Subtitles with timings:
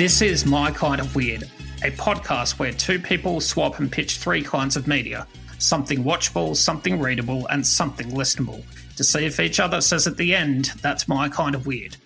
[0.00, 1.42] This is My Kind of Weird,
[1.84, 5.26] a podcast where two people swap and pitch three kinds of media
[5.58, 8.64] something watchable, something readable, and something listenable
[8.96, 11.98] to see if each other says at the end, that's my kind of weird.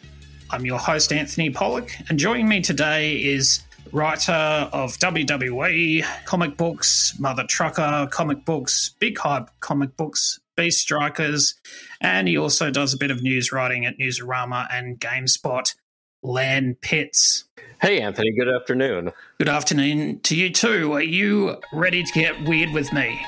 [0.51, 3.63] I'm your host, Anthony Pollock, and joining me today is
[3.93, 11.55] writer of WWE, comic books, Mother Trucker, comic books, Big Hype comic books, Beast Strikers,
[12.01, 15.77] and he also does a bit of news writing at Newsarama and GameSpot.
[16.25, 17.45] Lan Pitts.
[17.85, 18.33] Hey, Anthony.
[18.33, 19.13] Good afternoon.
[19.37, 20.95] Good afternoon to you too.
[20.95, 23.23] Are you ready to get weird with me?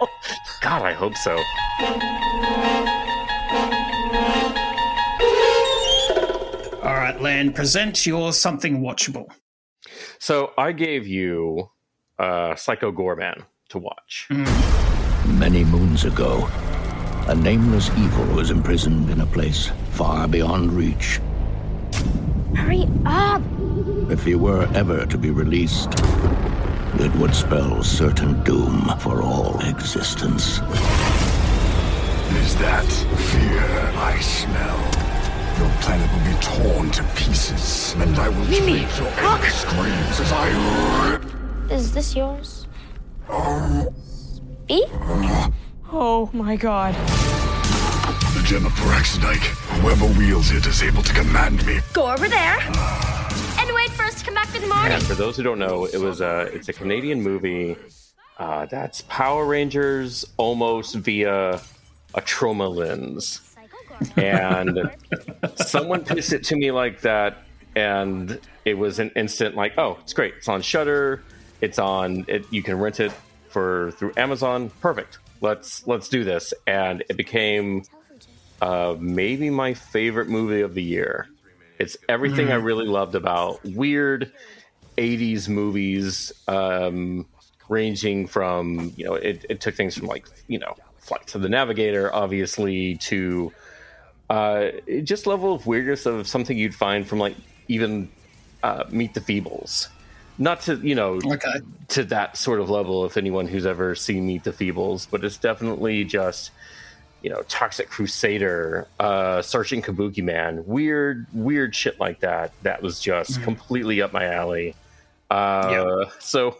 [0.60, 1.36] God, I hope so.
[6.82, 9.30] All right, Lan, present your something watchable.
[10.18, 11.70] So I gave you
[12.18, 14.26] uh, Psycho Goreman to watch.
[15.28, 16.50] Many moons ago,
[17.28, 21.20] a nameless evil was imprisoned in a place far beyond reach.
[22.54, 23.42] Hurry up!
[24.10, 25.90] If he were ever to be released,
[27.00, 30.58] it would spell certain doom for all existence.
[32.44, 32.86] Is that
[33.30, 34.78] fear I smell?
[35.58, 39.44] Your planet will be torn to pieces, and I will Mimi, trade your look!
[39.44, 41.24] screams as I rip.
[41.70, 42.66] Is this yours?
[43.28, 43.92] Oh.
[44.66, 44.84] B?
[44.92, 45.50] Uh.
[45.90, 46.94] Oh my god.
[48.34, 49.61] The gem of Paraxidike.
[49.80, 51.80] Whoever wields it is able to command me.
[51.92, 52.58] Go over there.
[53.58, 54.92] And wait for us to come back in the morning.
[54.92, 57.76] And for those who don't know, it was a it's a Canadian movie
[58.38, 61.60] uh, that's Power Rangers almost via
[62.14, 63.40] a Troma lens.
[64.16, 64.90] And
[65.56, 67.44] someone pitched it to me like that,
[67.76, 70.34] and it was an instant like, oh, it's great.
[70.38, 71.22] It's on Shudder.
[71.60, 72.24] It's on.
[72.28, 73.12] It, you can rent it
[73.48, 74.70] for through Amazon.
[74.80, 75.18] Perfect.
[75.40, 76.52] Let's let's do this.
[76.66, 77.84] And it became
[78.62, 81.28] uh, maybe my favorite movie of the year.
[81.80, 84.32] It's everything I really loved about weird
[84.98, 87.28] '80s movies, um,
[87.68, 91.50] ranging from you know it, it took things from like you know Flight to the
[91.50, 93.52] Navigator, obviously, to
[94.30, 94.68] uh,
[95.04, 97.36] just level of weirdness of something you'd find from like
[97.68, 98.12] even
[98.62, 99.88] uh, Meet the Feebles.
[100.38, 101.60] Not to you know Okay.
[101.88, 103.04] to that sort of level.
[103.06, 106.52] If anyone who's ever seen Meet the Feebles, but it's definitely just
[107.22, 112.52] you know Toxic Crusader, uh, Sergeant Kabuki Man, weird weird shit like that.
[112.62, 114.74] That was just completely up my alley.
[115.30, 116.50] Uh, So,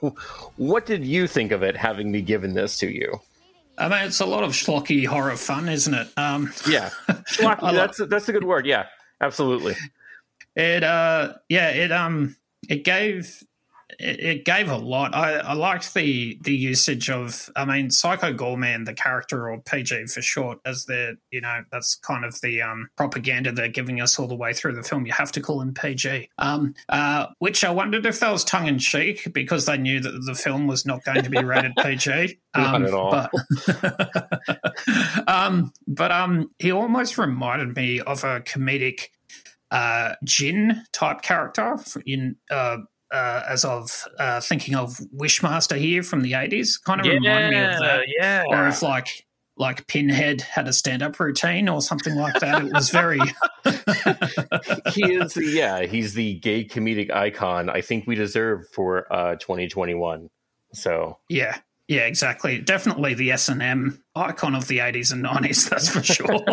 [0.56, 1.76] what did you think of it?
[1.76, 3.20] Having me given this to you?
[3.76, 6.08] I mean, it's a lot of schlocky horror fun, isn't it?
[6.16, 6.90] Um, Yeah,
[7.30, 8.64] Schlocky, that's that's a good word.
[8.66, 8.86] Yeah,
[9.20, 9.76] absolutely.
[10.56, 12.36] It uh yeah, it um
[12.68, 13.42] it gave
[13.98, 15.14] it, gave a lot.
[15.14, 20.06] I, I liked the the usage of I mean Psycho Goreman, the character or PG
[20.06, 24.18] for short, as the you know, that's kind of the um propaganda they're giving us
[24.18, 25.06] all the way through the film.
[25.06, 26.28] You have to call him PG.
[26.38, 30.22] Um uh which I wondered if that was tongue in cheek because they knew that
[30.26, 32.38] the film was not going to be rated PG.
[32.54, 33.10] Not Um, at all.
[33.10, 33.30] But,
[35.26, 39.06] um, but um, he almost reminded me of a comedic
[39.70, 42.78] uh, Djinn type character in uh,
[43.12, 46.78] uh, as of uh, thinking of Wishmaster here from the eighties.
[46.78, 48.04] Kind of remind me of that.
[48.18, 48.44] yeah.
[48.48, 52.64] Or if like like Pinhead had a stand up routine or something like that.
[52.64, 53.18] It was very
[54.92, 59.36] he is the yeah he's the gay comedic icon i think we deserve for uh
[59.36, 60.28] 2021
[60.72, 61.58] so yeah.
[61.88, 62.58] Yeah, exactly.
[62.58, 65.68] Definitely the S and M icon of the eighties and nineties.
[65.68, 66.26] That's for sure.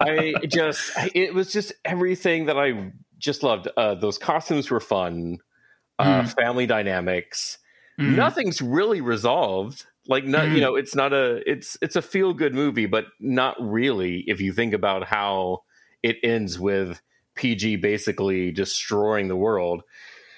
[0.00, 2.90] i just it was just everything that i
[3.26, 5.38] just loved uh those costumes were fun
[5.98, 6.34] uh Mm.
[6.40, 7.58] family dynamics
[8.00, 8.16] Mm.
[8.16, 10.60] nothing's really resolved like not you Mm.
[10.60, 14.52] know it's not a it's it's a feel good movie but not really if you
[14.52, 15.60] think about how
[16.02, 17.02] it ends with
[17.34, 19.82] pg basically destroying the world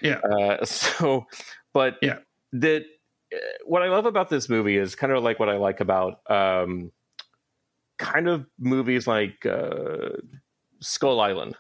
[0.01, 0.21] Yeah.
[0.33, 1.27] uh so
[1.75, 2.19] but Yeah.
[2.53, 2.85] that
[3.35, 6.21] uh, what i love about this movie is kind of like what i like about
[6.31, 6.91] um
[7.99, 10.11] kind of movies like uh
[10.81, 11.57] skull island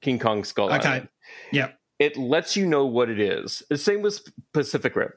[0.00, 0.88] king kong skull Okay.
[0.88, 1.08] island
[1.52, 1.78] Yep.
[1.98, 3.62] it lets you know what it is.
[3.68, 4.20] The same with
[4.52, 5.12] Pacific Rim.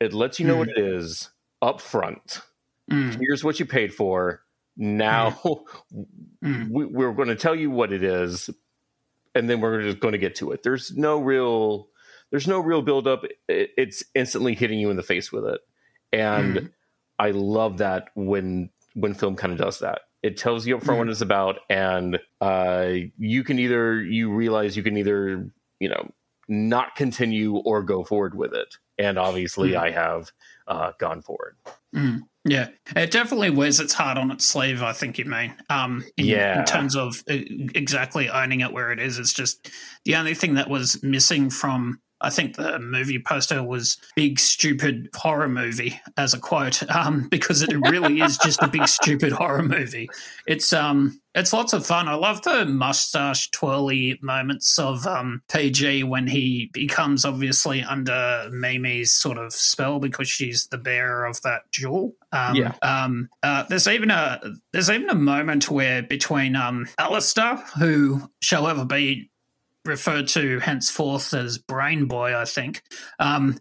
[0.00, 0.60] It lets you know mm.
[0.60, 1.30] what it is
[1.62, 2.40] up front.
[2.90, 3.18] Mm.
[3.20, 4.42] Here's what you paid for.
[4.76, 5.30] Now
[6.42, 6.68] mm.
[6.70, 8.50] we, are going to tell you what it is,
[9.34, 10.62] and then we're just going to get to it.
[10.62, 11.88] There's no real,
[12.30, 13.24] there's no real build up.
[13.48, 15.60] it's instantly hitting you in the face with it,
[16.12, 16.70] and mm.
[17.18, 20.02] I love that when when film kind of does that.
[20.24, 24.74] It tells you up front what it's about, and uh, you can either you realize
[24.74, 25.50] you can either
[25.80, 26.10] you know
[26.48, 28.78] not continue or go forward with it.
[28.96, 29.76] And obviously, mm.
[29.76, 30.32] I have
[30.66, 31.56] uh, gone forward.
[31.94, 32.22] Mm.
[32.46, 34.82] Yeah, it definitely wears its heart on its sleeve.
[34.82, 37.34] I think you mean, um, in, yeah, in terms of uh,
[37.74, 39.18] exactly owning it where it is.
[39.18, 39.70] It's just
[40.06, 45.10] the only thing that was missing from I think the movie poster was big stupid
[45.14, 49.62] horror movie as a quote um, because it really is just a big stupid horror
[49.62, 50.08] movie.
[50.46, 52.08] It's um it's lots of fun.
[52.08, 59.12] I love the mustache twirly moments of um, PG when he becomes obviously under Mimi's
[59.12, 62.14] sort of spell because she's the bearer of that jewel.
[62.32, 62.74] Um, yeah.
[62.82, 64.40] Um, uh, there's even a
[64.72, 69.30] there's even a moment where between um, Alistair, who shall ever be
[69.84, 72.82] referred to henceforth as Brain Boy, I think.
[73.18, 73.58] Um,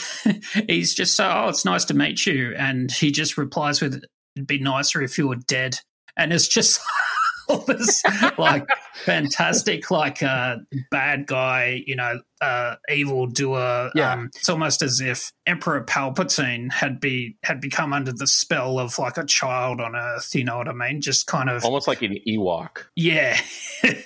[0.68, 2.54] he's just so, oh, it's nice to meet you.
[2.56, 4.04] And he just replies with,
[4.34, 5.78] it'd be nicer if you were dead.
[6.16, 6.80] And it's just
[7.48, 8.02] all this
[8.38, 10.56] like fantastic, like uh,
[10.90, 13.90] bad guy, you know, uh, evil doer.
[13.94, 14.12] Yeah.
[14.12, 18.98] Um, it's almost as if Emperor Palpatine had be had become under the spell of
[18.98, 20.34] like a child on Earth.
[20.34, 21.00] You know what I mean?
[21.00, 22.84] Just kind of almost like an Ewok.
[22.94, 23.40] Yeah,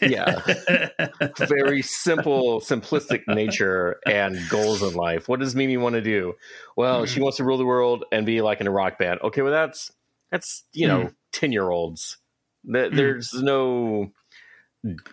[0.03, 0.41] yeah.
[1.39, 5.29] Very simple, simplistic nature and goals in life.
[5.29, 6.35] What does Mimi want to do?
[6.77, 7.09] Well, mm.
[7.09, 9.21] she wants to rule the world and be like in a rock band.
[9.23, 9.91] Okay, well that's
[10.31, 11.15] that's you know mm.
[11.33, 12.19] ten year olds.
[12.65, 13.43] There's mm.
[13.43, 14.13] no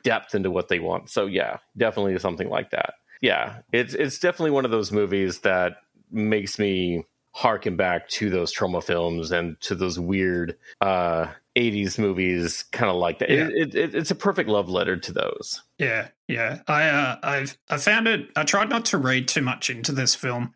[0.04, 1.10] depth into what they want.
[1.10, 2.96] So yeah, definitely something like that.
[3.22, 5.78] Yeah, it's it's definitely one of those movies that
[6.12, 7.04] makes me
[7.38, 12.96] harken back to those Troma films and to those weird uh 80s movies kind of
[12.96, 13.48] like that yeah.
[13.52, 17.78] it, it, it's a perfect love letter to those yeah yeah i uh i've i
[17.78, 20.56] found it i tried not to read too much into this film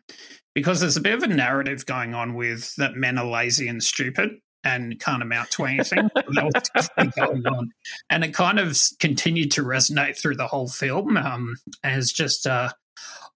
[0.54, 3.82] because there's a bit of a narrative going on with that men are lazy and
[3.82, 4.30] stupid
[4.64, 6.08] and can't amount to anything.
[7.16, 7.72] going on.
[8.10, 12.70] And it kind of continued to resonate through the whole film um, as just uh,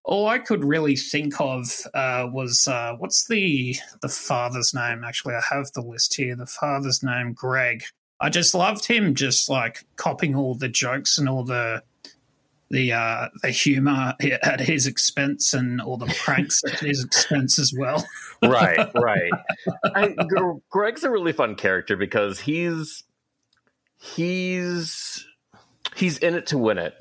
[0.04, 5.02] all I could really think of uh, was uh, what's the the father's name?
[5.04, 6.36] Actually, I have the list here.
[6.36, 7.82] The father's name, Greg.
[8.20, 11.82] I just loved him, just like copying all the jokes and all the
[12.70, 17.72] the uh, the humor at his expense and all the pranks at his expense as
[17.76, 18.06] well.
[18.42, 19.32] right, right.
[19.84, 20.14] I,
[20.70, 23.04] Greg's a really fun character because he's
[23.98, 25.26] he's
[25.94, 26.94] he's in it to win it.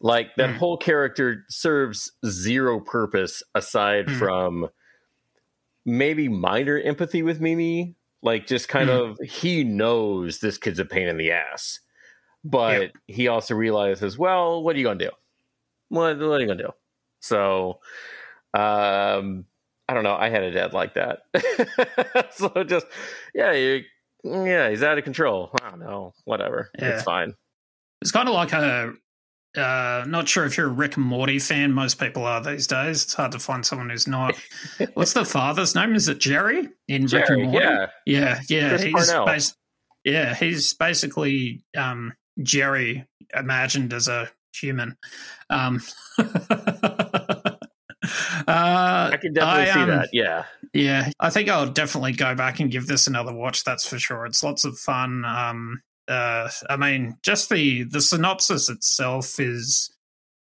[0.00, 0.56] Like that mm.
[0.56, 4.18] whole character serves zero purpose aside mm.
[4.18, 4.68] from
[5.84, 7.94] maybe minor empathy with Mimi.
[8.22, 9.10] Like just kind mm.
[9.10, 11.80] of he knows this kid's a pain in the ass
[12.44, 12.92] but yep.
[13.06, 15.10] he also realizes, well, what are you going to do?
[15.88, 16.72] What, what are you going to do?
[17.20, 17.80] So,
[18.54, 19.44] um,
[19.88, 20.14] I don't know.
[20.14, 21.22] I had a dad like that.
[22.32, 22.86] so just,
[23.34, 23.82] yeah, you,
[24.24, 25.50] yeah, he's out of control.
[25.62, 26.12] I don't know.
[26.24, 26.70] Whatever.
[26.78, 26.90] Yeah.
[26.90, 27.34] It's fine.
[28.02, 28.92] It's kind of like a,
[29.56, 31.72] uh, not sure if you're a Rick and Morty fan.
[31.72, 33.04] Most people are these days.
[33.04, 34.36] It's hard to find someone who's not.
[34.94, 35.94] What's the father's name?
[35.94, 37.66] Is it Jerry in Jerry, Rick and Morty?
[37.66, 38.68] Yeah, yeah, yeah.
[38.68, 39.56] Chris he's bas-
[40.04, 44.96] yeah, he's basically um, Jerry imagined as a human.
[45.50, 45.82] Um,
[46.18, 46.24] uh,
[48.46, 50.08] I can definitely I, see um, that.
[50.12, 50.44] Yeah.
[50.72, 51.10] Yeah.
[51.20, 53.64] I think I'll definitely go back and give this another watch.
[53.64, 54.26] That's for sure.
[54.26, 55.24] It's lots of fun.
[55.24, 59.94] Um, uh, I mean, just the, the synopsis itself is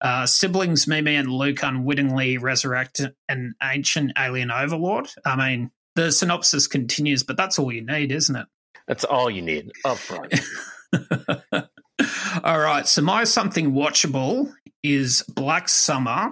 [0.02, 5.08] uh, siblings Mimi and Luke unwittingly resurrect an ancient alien overlord.
[5.26, 8.48] I mean, the synopsis continues, but that's all you need, isn't it?
[8.88, 10.34] That's all you need up front.
[12.44, 12.88] All right.
[12.88, 16.30] So my something watchable is Black Summer.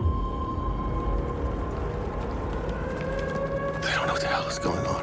[3.82, 5.02] They don't know what the hell is going on.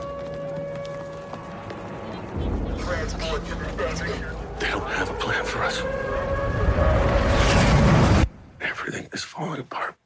[4.59, 5.83] They don't have a plan for us.
[8.61, 9.98] Everything is falling apart.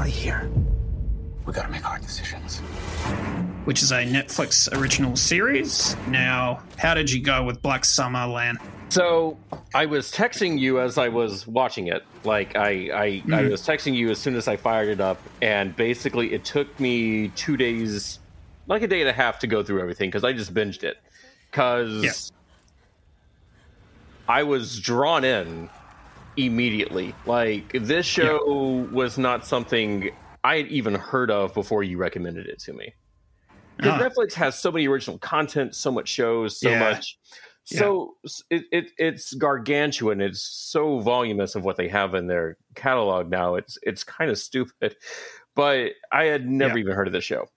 [0.00, 0.50] Out of here.
[1.44, 2.60] We gotta make hard decisions.
[3.66, 5.94] which is a Netflix original series.
[6.08, 8.56] Now, how did you go with Black Summer Lan?
[8.88, 9.36] So
[9.74, 12.02] I was texting you as I was watching it.
[12.24, 13.50] Like I, I, I Mhm.
[13.50, 17.28] was texting you as soon as I fired it up, and basically it took me
[17.36, 18.20] two days,
[18.66, 20.96] like a day and a half, to go through everything because I just binged it.
[21.50, 22.12] Because Yeah.
[24.34, 25.68] I was drawn in
[26.46, 27.14] immediately.
[27.26, 30.10] Like this show was not something
[30.44, 32.94] I had even heard of before you recommended it to me.
[33.76, 34.08] Because Ah.
[34.08, 36.78] Netflix has so many original content, so much shows, so Yeah.
[36.80, 37.18] much.
[37.64, 38.16] So
[38.50, 40.20] it, it it's gargantuan.
[40.20, 43.54] It's so voluminous of what they have in their catalog now.
[43.54, 44.96] It's it's kind of stupid.
[45.56, 46.82] But I had never Yeah.
[46.84, 47.48] even heard of the show.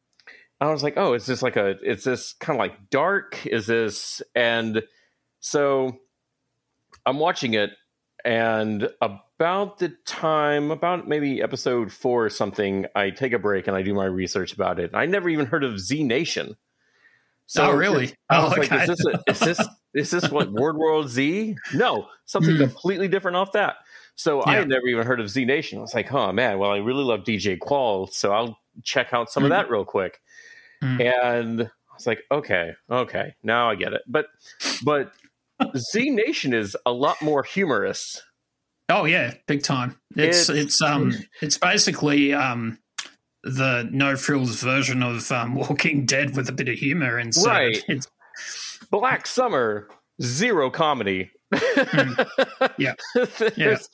[0.59, 1.77] I was like, oh, is this like a?
[1.83, 3.45] Is this kind of like dark?
[3.45, 4.21] Is this?
[4.35, 4.83] And
[5.41, 5.99] so
[7.05, 7.69] I'm watching it,
[8.25, 13.75] and about the time, about maybe episode four or something, I take a break and
[13.75, 14.91] I do my research about it.
[14.93, 16.55] I never even heard of Z Nation.
[17.57, 18.13] Oh, really?
[18.29, 18.83] I Oh, was like, okay.
[18.83, 21.55] is this, a, is this is this what World War Z?
[21.73, 22.61] No, something Hmm.
[22.61, 23.75] completely different off that.
[24.15, 25.79] So I had never even heard of Z Nation.
[25.79, 29.29] I was like, oh man, well I really love DJ Qualls, so I'll check out
[29.31, 29.53] some of Hmm.
[29.53, 30.19] that real quick.
[30.81, 31.01] Hmm.
[31.01, 34.01] And I was like, okay, okay, now I get it.
[34.07, 34.27] But
[34.83, 35.11] but
[35.77, 38.21] Z Nation is a lot more humorous.
[38.89, 39.97] Oh yeah, big time.
[40.15, 42.77] It's It- it's um it's basically um
[43.43, 47.47] the no frills version of um, Walking Dead with a bit of humor inside.
[47.49, 47.83] Right.
[47.89, 48.07] It's,
[48.89, 49.87] Black Summer,
[50.21, 51.31] zero comedy.
[52.77, 52.93] Yeah.
[53.55, 53.89] There's-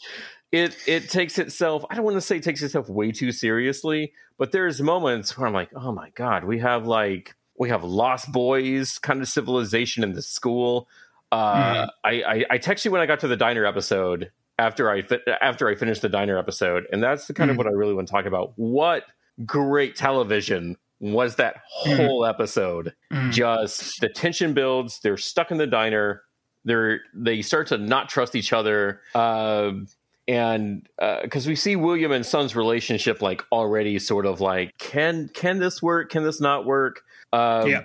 [0.52, 1.86] It it takes itself.
[1.92, 5.46] I don't want to say it takes itself way too seriously, but there's moments where
[5.46, 10.04] I'm like, oh my god, we have like we have Lost Boys kind of civilization
[10.04, 10.88] in the school.
[11.32, 15.04] Uh, I, I I text you when I got to the diner episode after I
[15.04, 17.60] fi- after I finished the diner episode, and that's the kind of Mhm.
[17.60, 18.54] what I really want to talk about.
[18.56, 19.04] What
[19.46, 22.94] great television was that whole episode?
[23.14, 23.32] Mm.
[23.32, 26.22] just the tension builds they're stuck in the diner
[26.66, 29.88] they're they start to not trust each other um
[30.28, 30.88] and
[31.24, 35.82] because we see william and son's relationship like already sort of like can can this
[35.82, 37.82] work can this not work um Yeah.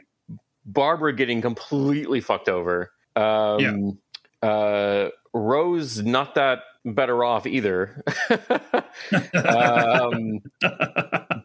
[0.67, 3.99] barbara getting completely fucked over um
[4.43, 8.03] uh rose not that better off either
[9.35, 10.41] um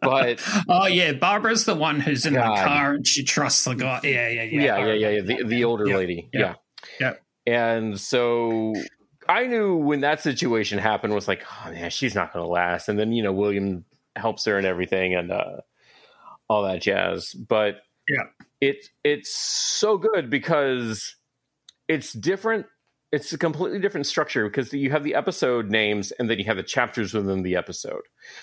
[0.02, 2.58] but oh yeah, Barbara's the one who's in God.
[2.58, 4.00] the car and she trusts the guy.
[4.02, 4.60] Yeah, yeah, yeah.
[4.62, 5.20] yeah, yeah, yeah, yeah.
[5.22, 6.28] The, the older Yeah, lady.
[6.32, 6.54] yeah,
[6.98, 7.14] Yeah.
[7.46, 7.64] yeah.
[7.72, 8.74] And so
[9.28, 12.88] I knew when that situation happened was like, oh man, she's not going to last.
[12.88, 13.84] And then, you know, William
[14.16, 15.58] helps her and everything and uh,
[16.48, 17.32] all that jazz.
[17.32, 17.76] But
[18.08, 18.24] Yeah.
[18.60, 21.16] it, it's so good because
[21.90, 22.66] it's different.
[23.12, 26.56] It's a completely different structure because you have the episode names and then you have
[26.56, 28.02] the chapters within the episode.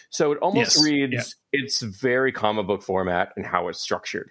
[0.10, 4.30] So it almost Yes, reads, it's very comic book format and how it's structured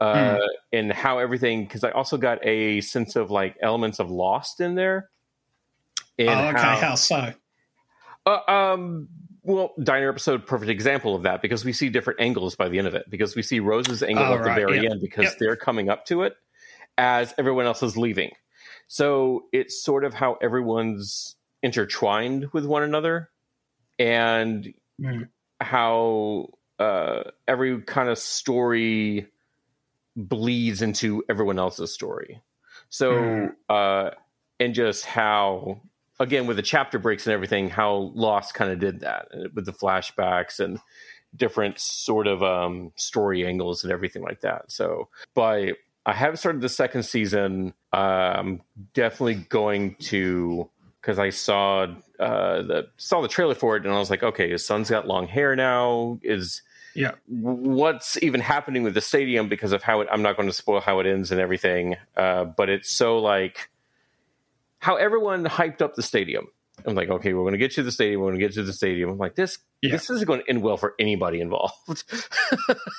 [0.00, 0.38] uh,
[0.72, 4.76] and how everything because I also got a sense of like elements of Lost in
[4.76, 5.10] there.
[6.18, 6.80] And Oh, okay.
[6.80, 7.32] How, so?
[8.26, 9.08] uh, um,
[9.42, 12.86] well, diner episode, perfect example of that because we see different angles by the end
[12.86, 15.36] of it because we see Rose's angle Oh, at the very yep, end because yep.
[15.40, 16.36] they're coming up to it
[16.96, 18.30] as everyone else is leaving.
[18.94, 21.34] So it's sort of how everyone's
[21.64, 23.28] intertwined with one another
[23.98, 25.28] and Mm.
[25.60, 29.26] how uh, every kind of story
[30.14, 32.40] bleeds into everyone else's story.
[32.88, 33.56] So, Mhm.
[33.68, 34.10] uh,
[34.60, 35.80] and just how,
[36.20, 39.72] again, with the chapter breaks and everything, how Lost kind of did that with the
[39.72, 40.78] flashbacks and
[41.34, 44.70] different sort of um, story angles and everything like that.
[44.70, 47.74] So, but I haven't started the second season.
[47.94, 50.68] I'm definitely going to
[51.00, 51.86] because I saw
[52.18, 55.06] uh, the saw the trailer for it and I was like, okay, his son's got
[55.06, 56.18] long hair now.
[56.22, 56.62] Is
[56.94, 57.12] Yeah.
[57.26, 60.80] what's even happening with the stadium because of how it, I'm not going to spoil
[60.80, 61.96] how it ends and everything.
[62.16, 63.68] Uh, but it's so like
[64.78, 66.48] how everyone hyped up the stadium.
[66.86, 68.20] I'm like, okay, we're going to get to the stadium.
[68.20, 69.08] We're going to get to the stadium.
[69.10, 69.92] I'm like, this Yeah.
[69.92, 72.04] this isn't going to end well for anybody involved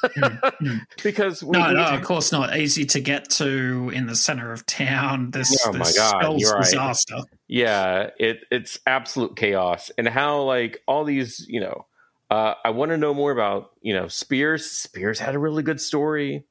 [0.04, 0.80] mm.
[1.04, 2.56] because we, No, we- no, of course not.
[2.58, 5.32] Easy to get to in the center of town.
[5.32, 6.64] This, Oh my God, spells you're right.
[6.64, 7.18] disaster.
[7.48, 11.86] yeah it it's absolute chaos and how like all these you know
[12.32, 15.80] uh i want to know more about you know spears spears had a really good
[15.80, 16.44] story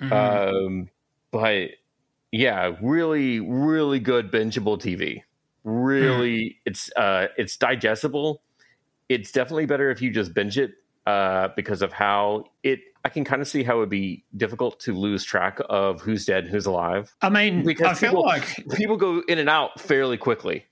[0.00, 0.12] Mhm.
[0.12, 0.88] um
[1.30, 1.68] but
[2.32, 5.22] yeah really really good bingeable tv
[5.64, 8.42] really it's uh it's digestible
[9.08, 10.72] it's definitely better if you just binge it
[11.06, 14.78] uh because of how it i can kind of see how it would be difficult
[14.80, 18.24] to lose track of who's dead and who's alive I mean, because I feel people-
[18.24, 20.64] like people go in and out fairly quickly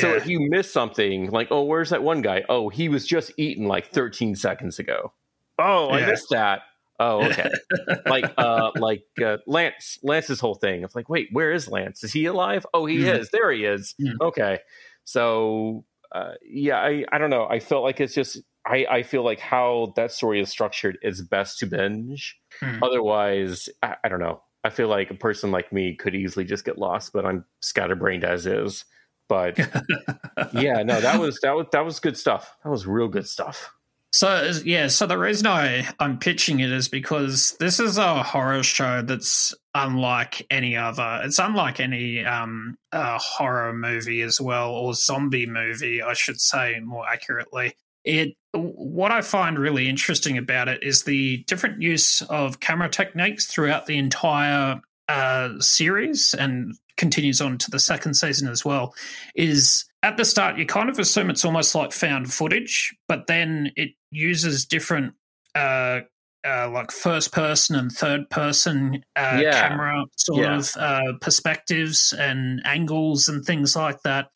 [0.00, 2.42] so if you miss something, like, oh, where's that one guy?
[2.48, 5.12] Oh, he was just eaten like 13 seconds ago.
[5.56, 6.62] Oh, I missed that.
[7.00, 7.50] Oh, okay.
[8.06, 10.82] like, uh, like uh, Lance, Lance's whole thing.
[10.84, 12.04] It's like, wait, where is Lance?
[12.04, 12.64] Is he alive?
[12.72, 13.18] Oh, he Mhm.
[13.18, 13.30] is.
[13.30, 13.94] There he is.
[14.00, 14.14] Mhm.
[14.20, 14.60] Okay.
[15.04, 17.46] So, uh, yeah, I, I don't know.
[17.46, 21.20] I felt like it's just, I, I feel like how that story is structured is
[21.20, 22.38] best to binge.
[22.62, 22.78] Mhm.
[22.82, 24.42] Otherwise, I, I don't know.
[24.62, 28.24] I feel like a person like me could easily just get lost, but I'm scatterbrained
[28.24, 28.84] as is.
[29.28, 29.58] But
[30.52, 32.56] yeah, no, that was that was that was good stuff.
[32.64, 33.73] That was real good stuff.
[34.14, 38.62] So yeah, so the reason I I'm pitching it is because this is a horror
[38.62, 41.22] show that's unlike any other.
[41.24, 46.78] It's unlike any um uh, horror movie as well, or zombie movie, I should say
[46.78, 47.74] more accurately.
[48.04, 53.46] It what I find really interesting about it is the different use of camera techniques
[53.46, 58.94] throughout the entire uh, series and continues on to the second season as well.
[59.34, 63.72] Is at the start you kind of assume it's almost like found footage, but then
[63.74, 65.14] it uses different
[65.54, 66.00] uh,
[66.46, 69.68] uh, like first person and third person uh, Yeah.
[69.68, 70.58] camera sort Yeah.
[70.58, 74.28] of uh, perspectives and angles and things like that.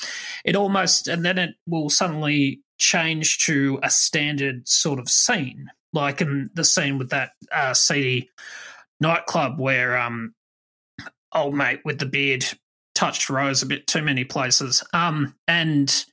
[0.43, 6.23] It almost and then it will suddenly change to a standard sort of scene, like
[6.23, 8.31] in the scene with that uh, seedy
[9.01, 10.35] nightclub where um
[11.35, 12.45] old mate with the beard
[12.99, 14.83] touched Rose a bit too many places.
[14.93, 16.05] Um, and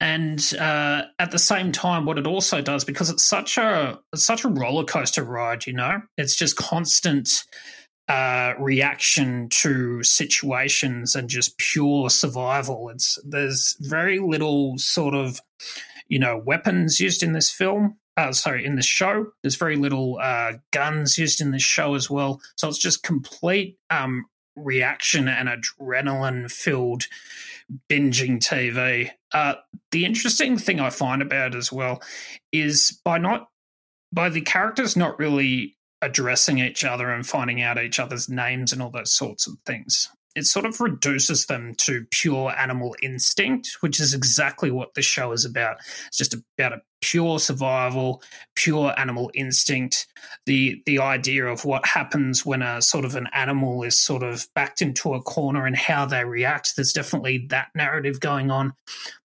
[0.00, 4.24] and uh, at the same time, what it also does because it's such a it's
[4.24, 7.44] such a roller coaster ride, you know, it's just constant
[8.08, 12.88] uh, reaction to situations and just pure survival.
[12.88, 15.40] It's there's very little sort of
[16.08, 17.98] you know weapons used in this film.
[18.16, 22.10] Uh, sorry, in this show, there's very little uh, guns used in this show as
[22.10, 22.40] well.
[22.56, 24.24] So it's just complete um,
[24.64, 27.04] reaction and adrenaline filled
[27.88, 29.10] binging TV.
[29.32, 29.54] Uh,
[29.90, 32.02] the interesting thing I find about as well
[32.52, 33.48] is by not
[34.12, 38.82] by the characters not really addressing each other and finding out each other's names and
[38.82, 40.08] all those sorts of things.
[40.34, 45.32] It sort of reduces them to pure animal instinct, which is exactly what the show
[45.32, 45.78] is about.
[46.06, 48.22] It's just about a pure survival,
[48.54, 50.06] pure animal instinct.
[50.46, 54.46] The the idea of what happens when a sort of an animal is sort of
[54.54, 56.76] backed into a corner and how they react.
[56.76, 58.72] There's definitely that narrative going on,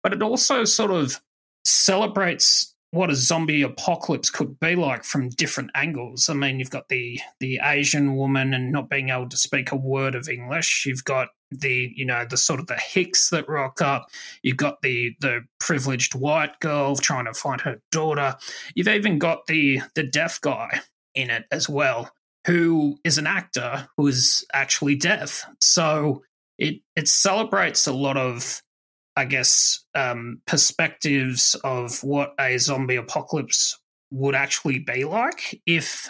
[0.03, 1.21] but it also sort of
[1.65, 6.29] celebrates what a zombie apocalypse could be like from different angles.
[6.29, 9.75] I mean, you've got the the Asian woman and not being able to speak a
[9.75, 10.85] word of English.
[10.85, 14.07] You've got the you know the sort of the hicks that rock up.
[14.43, 18.37] You've got the the privileged white girl trying to find her daughter.
[18.75, 20.79] You've even got the the deaf guy
[21.13, 22.11] in it as well,
[22.47, 25.45] who is an actor who is actually deaf.
[25.59, 26.23] So
[26.57, 28.61] it it celebrates a lot of
[29.15, 33.79] I guess, um, perspectives of what a zombie apocalypse
[34.11, 36.09] would actually be like if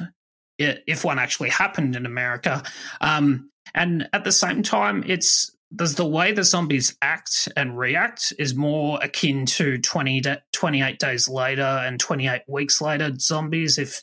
[0.57, 2.63] if one actually happened in America.
[3.01, 8.31] Um, and at the same time, it's there's the way the zombies act and react
[8.39, 13.77] is more akin to 20 da 28 days later and 28 weeks later zombies.
[13.77, 14.01] If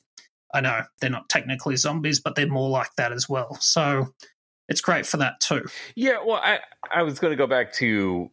[0.52, 3.56] I know they're not technically zombies, but they're more like that as well.
[3.60, 4.08] So
[4.68, 5.64] it's great for that too.
[5.96, 6.58] Yeah, well, I
[6.92, 8.30] I was going to go back to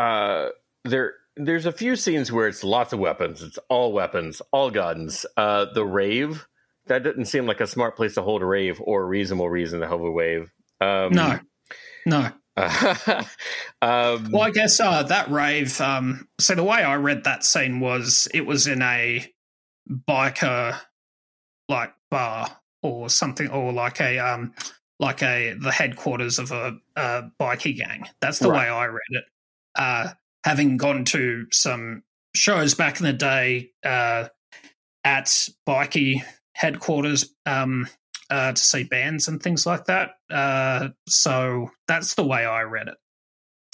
[0.00, 0.48] uh
[0.84, 3.42] there there's a few scenes where it's lots of weapons.
[3.42, 5.24] It's all weapons, all guns.
[5.36, 6.46] Uh the rave
[6.86, 9.80] that didn't seem like a smart place to hold a rave or a reasonable reason
[9.80, 10.50] to hold a wave.
[10.80, 11.38] Um, No,
[12.06, 12.32] no.
[13.82, 15.80] um, Well, I guess uh, that rave.
[15.80, 19.24] Um, so the way I read that scene was it was in a
[20.08, 20.78] biker
[21.68, 22.48] like bar
[22.82, 24.52] or something, or like a um,
[24.98, 28.08] like a the headquarters of a, a bikie gang.
[28.20, 28.64] That's the Right.
[28.64, 29.24] way I read it.
[29.74, 30.10] Uh,
[30.44, 32.02] having gone to some
[32.34, 34.26] shows back in the day uh,
[35.04, 35.26] at
[35.68, 36.22] bikie
[36.54, 37.86] headquarters um,
[38.30, 40.12] uh, to see bands and things like that.
[40.30, 42.94] Uh, so that's the way I read it.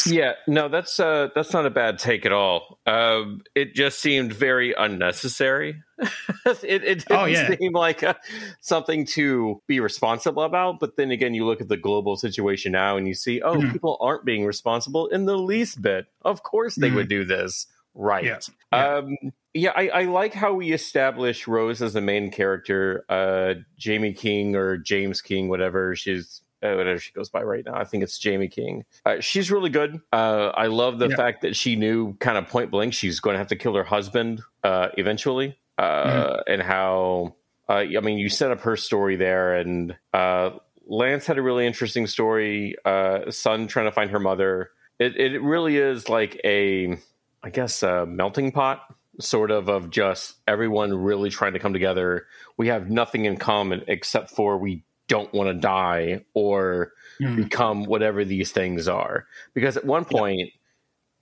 [0.07, 2.79] Yeah, no, that's uh, that's not a bad take at all.
[2.87, 5.83] Um, it just seemed very unnecessary.
[6.47, 7.55] it, it didn't Oh, yeah.
[7.57, 8.15] seem like uh,
[8.61, 10.79] something to be responsible about.
[10.81, 13.73] But then again, you look at the global situation now, and you see, oh, Mhm.
[13.73, 16.07] people aren't being responsible in the least bit.
[16.23, 16.95] Of course, they Mhm.
[16.97, 18.25] would do this, right?
[18.25, 18.39] Yeah,
[18.73, 18.95] yeah.
[18.97, 19.17] Um,
[19.55, 23.05] yeah, I, I like how we establish Rose as the main character.
[23.09, 26.43] Uh, Jaime King or James King, whatever she's
[26.75, 27.75] whatever she goes by right now.
[27.75, 28.85] I think it's Jaime King.
[29.05, 30.01] Uh, she's really good.
[30.13, 31.17] Uh, I love the Yeah.
[31.17, 33.85] fact that she knew kind of point blank she's going to have to kill her
[33.85, 36.53] husband uh, eventually, uh, Mm-hmm.
[36.53, 37.37] and how.
[37.69, 40.51] Uh, I mean, you set up her story there, and uh,
[40.87, 42.77] Lance had a really interesting story.
[42.85, 44.71] Uh, son trying to find her mother.
[45.01, 46.97] It it really is like a,
[47.43, 48.83] I guess, a melting pot
[49.19, 52.27] sort of of just everyone really trying to come together.
[52.57, 57.37] We have nothing in common except for we don't want to die or mm.
[57.37, 59.27] become whatever these things are.
[59.55, 60.51] Because at one point,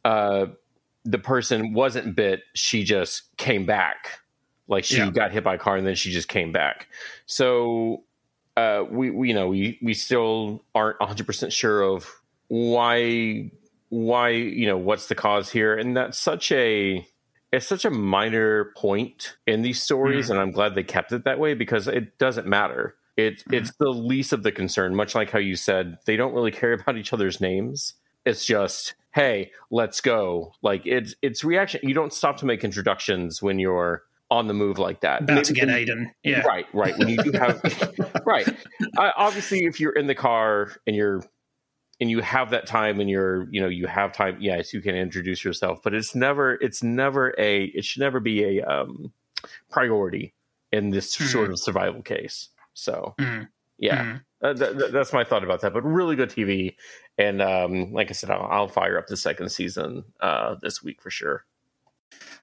[0.04, 0.10] yeah.
[0.10, 0.46] uh,
[1.04, 4.20] the person wasn't bit; she just came back.
[4.66, 5.10] Like she yeah.
[5.10, 6.88] got hit by a car and then she just came back.
[7.26, 8.04] So
[8.56, 12.08] uh, we, we, you know, we we still aren't 100 percent sure of
[12.48, 13.50] why
[13.90, 17.06] why you know what's the cause here, and that's such a
[17.52, 20.32] it's such a minor point in these stories, mm-hmm.
[20.32, 22.96] and I'm glad they kept it that way because it doesn't matter.
[23.16, 23.54] It, mm-hmm.
[23.54, 26.72] It's the least of the concern, much like how you said they don't really care
[26.80, 27.94] about each other's names.
[28.24, 30.52] It's just, hey, let's go.
[30.62, 31.80] Like it's it's reaction.
[31.82, 35.22] You don't stop to make introductions when you're on the move like that.
[35.22, 36.10] About Maybe to get Aiden.
[36.22, 36.40] Yeah.
[36.40, 36.96] Right, right.
[36.98, 37.60] When you do have,
[38.26, 38.48] right.
[38.96, 41.22] Uh, obviously, if you're in the car and you're
[42.00, 44.96] and you have that time and you're you know you have time yes you can
[44.96, 49.12] introduce yourself but it's never it's never a it should never be a um
[49.70, 50.34] priority
[50.72, 51.26] in this mm.
[51.26, 53.48] sort of survival case so mm.
[53.78, 54.58] yeah mm.
[54.58, 56.74] Th- th- that's my thought about that but really good tv
[57.16, 61.00] and um like i said i'll, I'll fire up the second season uh this week
[61.00, 61.44] for sure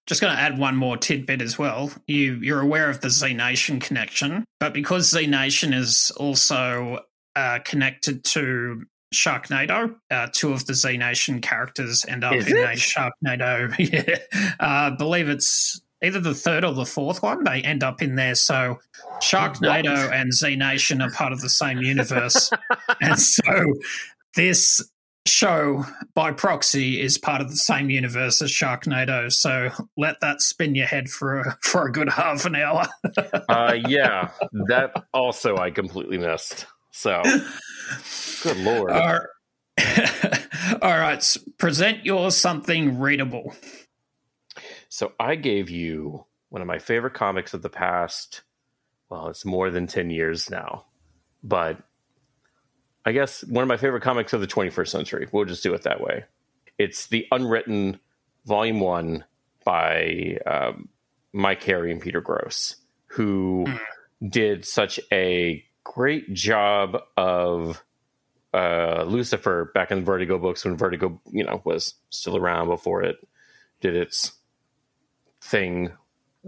[0.08, 1.92] just going to add one more tidbit as well.
[2.08, 7.02] You you're aware of the Z Nation connection, but because Z Nation is also
[7.36, 9.96] uh, connected to Sharknado.
[10.10, 12.64] Uh, two of the Z Nation characters end up Is in it?
[12.64, 13.76] a Sharknado.
[13.94, 14.18] yeah,
[14.60, 17.44] uh, I believe it's either the third or the fourth one.
[17.44, 18.36] They end up in there.
[18.36, 18.80] So
[19.22, 20.14] Sharknado what?
[20.14, 22.52] and Z Nation are part of the same universe,
[23.02, 23.74] and so
[24.36, 24.82] this
[25.28, 25.86] show
[26.16, 29.32] by proxy is part of the same universe as Sharknado.
[29.32, 32.88] So let that spin your head for a, for a good half an hour.
[33.50, 34.30] uh, yeah,
[34.68, 36.66] that also I completely missed.
[36.92, 37.22] So
[38.44, 38.92] Good lord.
[38.92, 40.48] All right.
[40.82, 41.38] All right.
[41.58, 43.54] Present your something readable.
[44.92, 48.42] So I gave you one of my favorite comics of the past.
[49.10, 50.84] Well, it's more than 10 years now.
[51.42, 51.82] But
[53.06, 55.28] I guess one of my favorite comics of the 21st century.
[55.32, 56.26] We'll just do it that way.
[56.78, 58.02] It's the Unwritten
[58.46, 59.24] Volume 1
[59.64, 60.90] by um,
[61.32, 62.76] Mike Carey and Peter Gross,
[63.08, 63.80] who mm.
[64.28, 67.82] did such a great job of
[68.54, 73.26] uh, Lucifer back in Vertigo books when Vertigo, you know, was still around before it
[73.80, 74.34] did its
[75.42, 75.92] thing.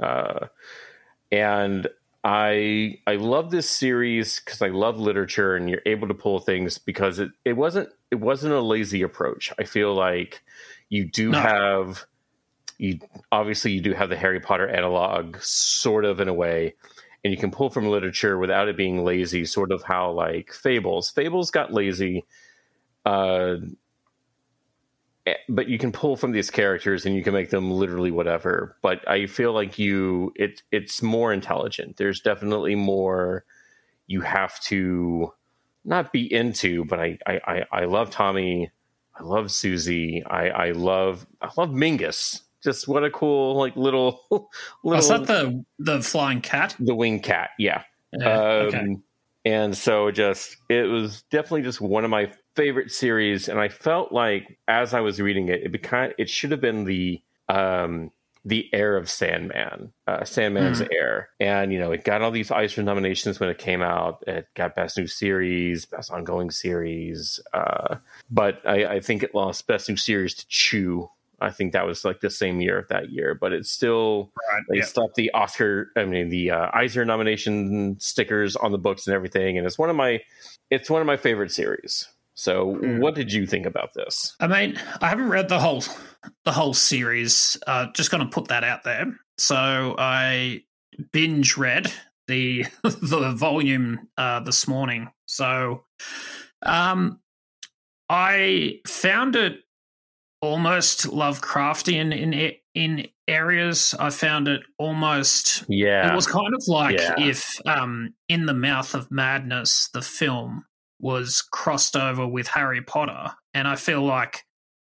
[0.02, 0.48] Uh,
[1.32, 1.88] and
[2.24, 6.78] I I love this series because I love literature and you're able to pull things
[6.78, 9.52] because it, it wasn't it wasn't a lazy approach.
[9.60, 10.42] I feel like
[10.90, 11.40] you do no.
[11.40, 12.06] have
[12.78, 13.00] you
[13.32, 16.76] obviously you do have the Harry Potter analog sort of in a way,
[17.24, 21.10] and you can pull from literature without it being lazy sort of how like fables
[21.10, 22.24] fables got lazy
[23.06, 23.56] uh
[25.48, 29.08] but you can pull from these characters and you can make them literally whatever but
[29.08, 33.46] i feel like you it it's more intelligent there's definitely more
[34.08, 35.32] you have to
[35.86, 38.70] not be into but i i i love tommy
[39.18, 44.22] i love susie i i love i love mingus just what a cool like little
[44.32, 44.50] little.
[44.84, 46.76] Was that the the flying cat?
[46.80, 47.84] The winged cat, yeah.
[48.14, 48.98] yeah um, okay.
[49.46, 54.12] And so just it was definitely just one of my favorite series, and I felt
[54.12, 58.12] like as I was reading it, it became it should have been the um
[58.46, 60.90] the heir of Sandman, uh, Sandman's mm.
[60.92, 61.30] heir.
[61.40, 64.22] And, you know, it got all these Eisner nominations when it came out.
[64.28, 67.40] It got Best New Series, Best Ongoing Series.
[67.54, 67.96] Uh,
[68.30, 71.10] but I, I, think it lost Best New Series to Chew
[71.44, 74.64] I think that was like the same year of that year, but it's still right,
[74.70, 74.86] they yeah.
[74.86, 79.58] stopped the Oscar, I mean the uh, Eisner nomination stickers on the books and everything,
[79.58, 80.22] and it's one of my
[80.72, 82.08] it's one of my favorite series.
[82.36, 83.00] So, mm.
[83.00, 84.36] what did you think about this?
[84.40, 85.84] I mean, I haven't read the whole
[86.46, 87.58] the whole series.
[87.68, 89.06] Uh, just going to put that out there.
[89.38, 90.64] So, I
[91.12, 91.92] binge read
[92.28, 95.10] the the volume uh, this morning.
[95.26, 95.86] So,
[96.64, 97.20] um,
[98.10, 99.60] I found it
[100.42, 103.96] almost Lovecraftian in in areas.
[104.00, 106.12] I found it almost yeah.
[106.12, 107.16] It was kind of like yeah.
[107.18, 110.66] if um, in the Mouth of Madness, the film
[111.04, 114.46] was crossed over with Harry Potter, and I feel like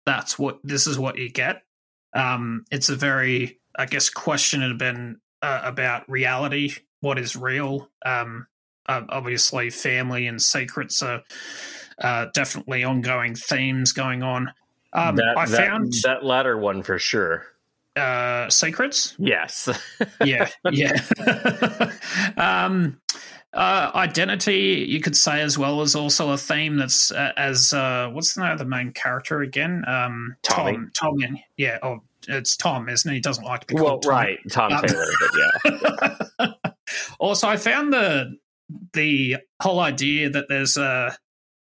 [0.07, 1.62] that's what this is what you get.
[2.14, 7.90] Um, it's a very, I guess, question had been uh, about reality, what is real.
[8.07, 8.46] Um,
[8.87, 11.22] uh, obviously, family and secrets are
[11.98, 14.53] uh, definitely ongoing themes going on.
[14.92, 17.44] Um, that, I that, found that latter one for sure.
[17.96, 19.16] Uh, secrets.
[19.18, 19.68] Yes.
[20.24, 20.48] yeah.
[20.70, 21.90] Yeah.
[22.37, 23.00] um,
[23.54, 28.08] uh, identity, you could say, as well, is also a theme that's uh, as uh,
[28.12, 29.84] what's the name of the main character again?
[29.86, 30.72] Um, Tommy.
[30.72, 30.90] Tom.
[30.94, 31.46] Tommy.
[31.56, 31.78] Yeah.
[31.82, 33.16] Oh, it's Tom, isn't he?
[33.16, 34.12] He doesn't like to be Well, called Tom.
[34.12, 36.46] right, Tom Um, Taylor, but yeah.
[37.18, 38.36] also, I found the
[38.92, 41.16] the whole idea that there's a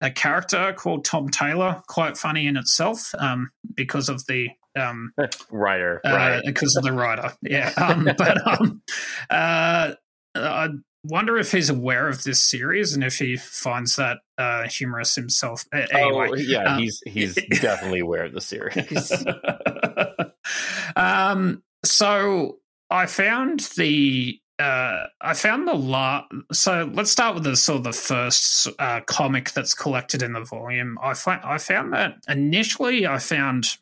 [0.01, 5.13] a character called Tom Taylor quite funny in itself, um, because of the um,
[5.51, 6.43] Writer, uh, right.
[6.45, 7.33] because of the writer.
[7.43, 8.83] Yeah, um, but um,
[9.31, 9.93] uh,
[10.35, 10.69] I
[11.05, 15.65] wonder if he's aware of this series and if he finds that uh, humorous himself.
[15.73, 19.13] Uh, Anyway, oh, yeah, um, he's he's definitely aware of the series.
[20.97, 22.59] um, so
[22.91, 27.85] I found the uh, I found the la- so let's start with the sort of
[27.85, 30.99] the first uh, comic that's collected in the volume.
[31.03, 33.77] I find I found that initially I found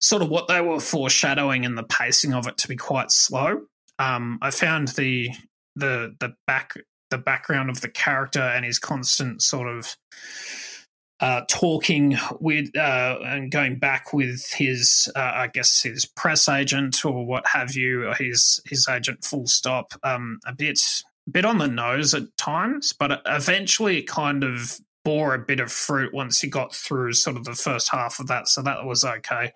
[0.00, 3.62] sort of what they were foreshadowing and the pacing of it to be quite slow.
[3.98, 5.30] Um, I found the
[5.78, 6.74] the the back
[7.10, 9.96] the background of the character and his constant sort of
[11.20, 17.04] uh, talking with uh, and going back with his, uh, I guess, his press agent
[17.04, 20.80] or what have you, his his agent, full stop, um, a bit
[21.30, 25.72] bit on the nose at times, but eventually it kind of bore a bit of
[25.72, 29.04] fruit once he got through sort of the first half of that, so that was
[29.04, 29.52] okay.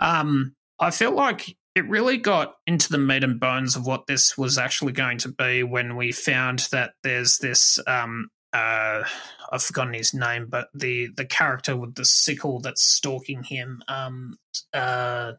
[0.00, 4.38] Um, I feel like it really got into the meat and bones of what this
[4.38, 9.02] was actually going to be when we found that there's this um, uh,
[9.50, 13.82] I've forgotten his name, but the the character with the sickle that's stalking him.
[13.88, 14.38] Um,
[14.72, 15.32] uh,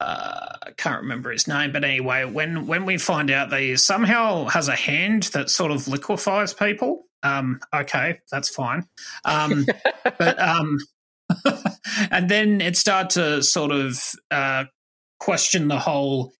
[0.00, 3.76] uh, I can't remember his name, but anyway, when when we find out that he
[3.76, 8.86] somehow has a hand that sort of liquefies people, um, okay, that's fine.
[9.24, 9.66] Um,
[10.18, 10.78] but um,
[12.10, 14.64] and then it started to sort of uh,
[15.22, 16.32] question the whole: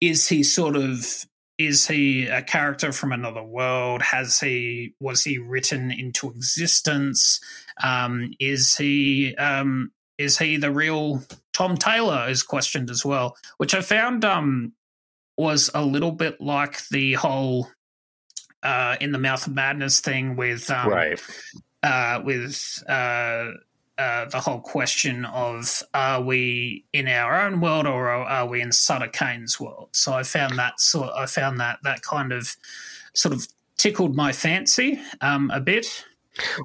[0.00, 1.26] is he sort of
[1.58, 4.00] is he a character from another world?
[4.00, 7.38] Has he was he written into existence?
[7.82, 11.22] Um, is he um, is he the real
[11.52, 12.28] Tom Taylor?
[12.30, 14.72] Is questioned as well, which I found um,
[15.36, 17.68] was a little bit like the whole
[18.62, 21.22] uh, in the mouth of madness thing with um, right.
[21.82, 23.48] uh, with uh,
[24.00, 28.72] uh, the whole question of are we in our own world or are we in
[28.72, 29.90] Sutter Cane's world?
[29.92, 31.10] So I found that sort.
[31.14, 32.56] I found that that kind of
[33.12, 36.06] sort of tickled my fancy um, a bit.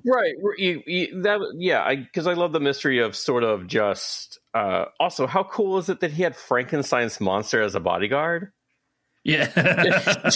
[0.06, 0.34] Right.
[0.58, 4.40] You, you, that yeah, because I, I love the mystery of sort of just.
[4.54, 8.54] Uh, also, how cool is it that he had Frankenstein's monster as a bodyguard?
[9.26, 9.48] Yeah,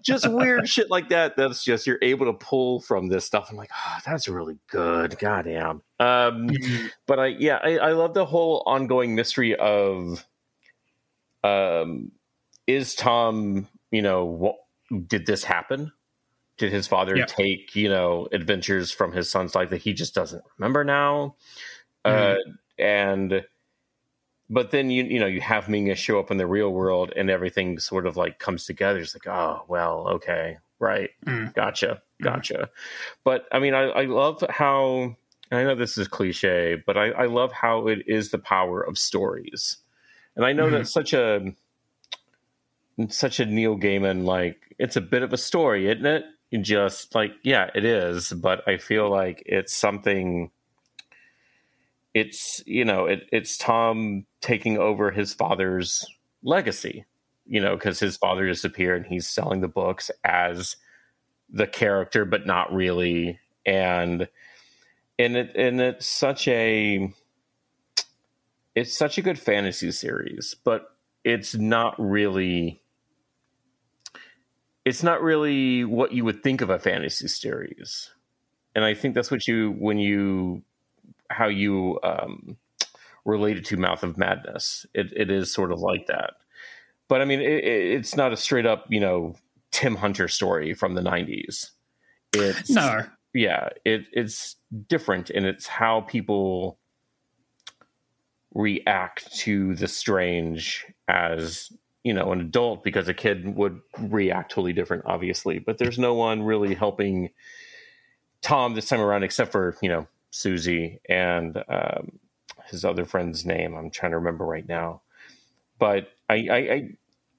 [0.00, 1.34] just weird shit like that.
[1.36, 3.48] That's just you're able to pull from this stuff.
[3.50, 5.18] I'm like, oh, that's really good.
[5.18, 5.82] Goddamn.
[5.98, 6.48] Um,
[7.08, 10.24] but I yeah, I, I love the whole ongoing mystery of,
[11.42, 12.12] um,
[12.68, 13.66] is Tom?
[13.90, 14.58] You know, what
[15.08, 15.90] did this happen?
[16.58, 20.44] Did his father take you know adventures from his son's life that he just doesn't
[20.58, 21.34] remember now?
[22.04, 22.36] Uh,
[22.78, 23.44] and
[24.48, 27.30] but then you you know you have Minga show up in the real world and
[27.30, 29.00] everything sort of like comes together.
[29.00, 31.54] It's like oh well okay right Mm.
[31.54, 32.68] gotcha gotcha.
[33.24, 35.16] But I mean I, I love how
[35.50, 38.98] I know this is cliche, but I, I love how it is the power of
[38.98, 39.76] stories,
[40.34, 41.52] and I know that's such a
[43.08, 46.24] such a Neil Gaiman like it's a bit of a story, isn't it?
[46.62, 50.50] Just like yeah, it is, but I feel like it's something
[52.14, 56.06] it's you know it, it's tom taking over his father's
[56.42, 57.04] legacy
[57.46, 60.76] you know because his father disappeared and he's selling the books as
[61.48, 63.38] the character but not really.
[63.64, 64.28] And
[65.18, 67.12] and it and it's such a
[68.74, 72.82] it's such a good fantasy series but it's not really
[74.84, 78.10] it's not really what you would think of a fantasy series.
[78.74, 80.62] And i think that's what you when you
[81.28, 82.56] how you um,
[83.26, 84.86] relate it to Mouth of Madness.
[84.94, 86.34] It, it is sort of like that,
[87.08, 89.34] but I mean, it, it- it's not a straight up, you know,
[89.72, 91.70] Tim Hunter story from the '90s.
[92.32, 93.02] It's no,
[93.34, 94.56] yeah, it, it's
[94.88, 96.78] different, and it's how people
[98.54, 101.70] react to the strange as
[102.04, 106.14] you know an adult because a kid would react totally different obviously but there's no
[106.14, 107.28] one really helping
[108.40, 112.18] tom this time around except for you know susie and um,
[112.68, 115.02] his other friend's name i'm trying to remember right now
[115.78, 116.88] but I, I i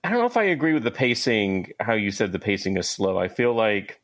[0.03, 2.89] i don't know if i agree with the pacing how you said the pacing is
[2.89, 4.01] slow i feel like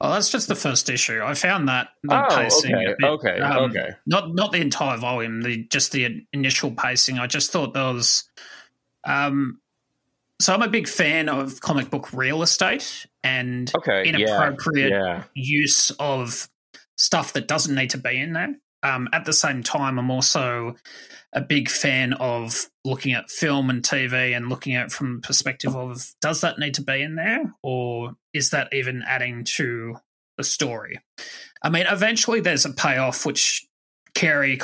[0.00, 1.20] well, that's just the first issue.
[1.22, 2.74] I found that the Oh, pacing.
[2.74, 3.90] okay, bit, okay, um, okay.
[4.06, 5.42] Not not the entire volume.
[5.42, 7.18] The just the initial pacing.
[7.18, 8.24] I just thought there was.
[9.04, 9.60] Um,
[10.40, 15.24] so I'm a big fan of comic book real estate and okay yeah, inappropriate yeah
[15.34, 16.48] use of
[16.96, 18.54] stuff that doesn't need to be in there.
[18.82, 20.76] Um, at the same time, I'm also
[21.32, 25.74] a big fan of looking at film and TV and looking at from the perspective
[25.74, 29.96] of does that need to be in there or is that even adding to
[30.36, 31.00] the story?
[31.62, 33.66] I mean, eventually there's a payoff which
[34.14, 34.58] Carey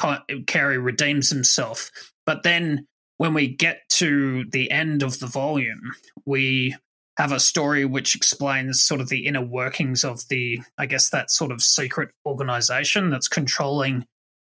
[0.47, 1.91] Carey redeems himself,
[2.27, 5.93] but then when we get to the end of the volume,
[6.27, 6.77] we
[7.19, 11.33] have a story which explains sort of the inner workings of the, I guess, that
[11.33, 14.07] sort of secret organization that's controlling,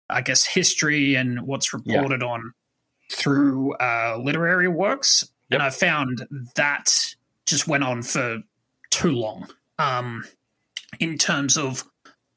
[0.08, 2.28] I guess, history and what's reported yeah.
[2.28, 2.52] on
[3.10, 5.28] through uh, literary works.
[5.50, 5.60] Yep.
[5.60, 6.94] And I found that
[7.44, 8.40] just went on for
[8.90, 9.48] too long
[9.80, 10.24] um,
[11.00, 11.82] in terms of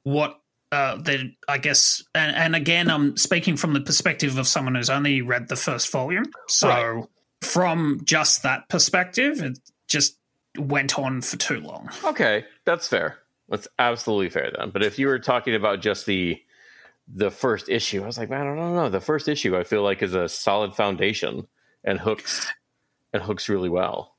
[0.01, 0.39] what
[0.71, 4.89] uh, that I guess, and, and, again, I'm speaking from the perspective of someone who's
[4.89, 6.25] only read the first volume.
[6.47, 7.03] So, right.
[7.41, 10.17] from just that perspective, it just
[10.57, 11.89] went on for too long.
[12.03, 13.17] Okay, that's fair.
[13.49, 14.69] That's absolutely fair then.
[14.71, 16.41] But if you were talking about just the
[17.13, 18.89] the first issue, I was like, man, I don't know.
[18.89, 21.47] The first issue I feel like is a solid foundation
[21.83, 22.47] and hooks
[23.11, 24.15] and hooks really well.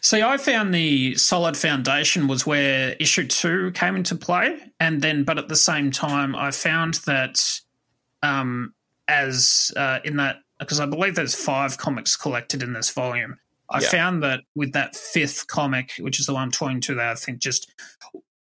[0.00, 5.24] See, I found the solid foundation was where issue two came into play, and then,
[5.24, 7.38] but at the same time, I found that
[8.22, 8.74] um,
[9.08, 13.38] as uh, in that because I believe there's five comics collected in this volume.
[13.70, 13.88] I yeah.
[13.88, 17.14] found that with that fifth comic, which is the one I'm talking to, that I
[17.14, 17.72] think just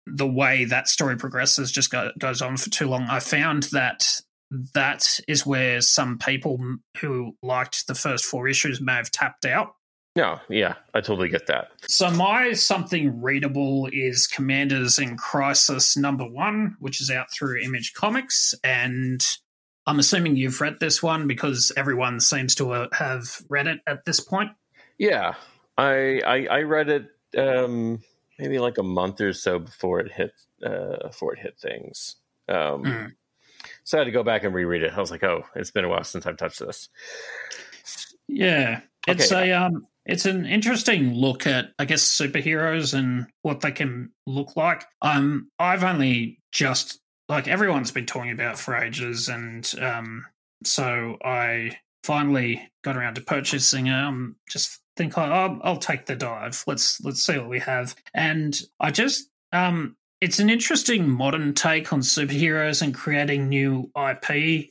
[0.07, 3.07] the way that story progresses just go, goes on for too long.
[3.09, 4.21] I found that
[4.75, 6.59] that is where some people
[7.01, 9.75] who liked the first four issues may have tapped out
[10.17, 11.73] no, yeah, I totally get that.
[11.89, 17.95] So my something readable is Commanders in Crisis number one, which is out through Image
[17.95, 19.21] Comics, and
[19.87, 24.05] I'm assuming you've read this one because everyone seems to uh, have read it at
[24.05, 24.53] this point.
[24.99, 25.35] Yeah,
[25.77, 28.03] I I, I read it um,
[28.39, 30.33] maybe like a month or so before it hit
[30.65, 32.17] uh, before it hit things.
[32.49, 33.13] Um, mm.
[33.85, 34.93] So I had to go back and reread it.
[34.95, 36.89] I was like, oh, it's been a while since I've touched this.
[38.29, 39.51] Yeah, it's okay.
[39.51, 44.57] a um, it's an interesting look at, I guess, superheroes and what they can look
[44.57, 44.85] like.
[45.03, 50.27] Um, I've only just like everyone's been talking about for ages, and um,
[50.63, 53.93] so I finally got around to purchasing it.
[53.93, 56.63] I'm just think I'll, I'll take the dive.
[56.67, 61.93] Let's let's see what we have, and I just um, it's an interesting modern take
[61.93, 64.71] on superheroes and creating new IP.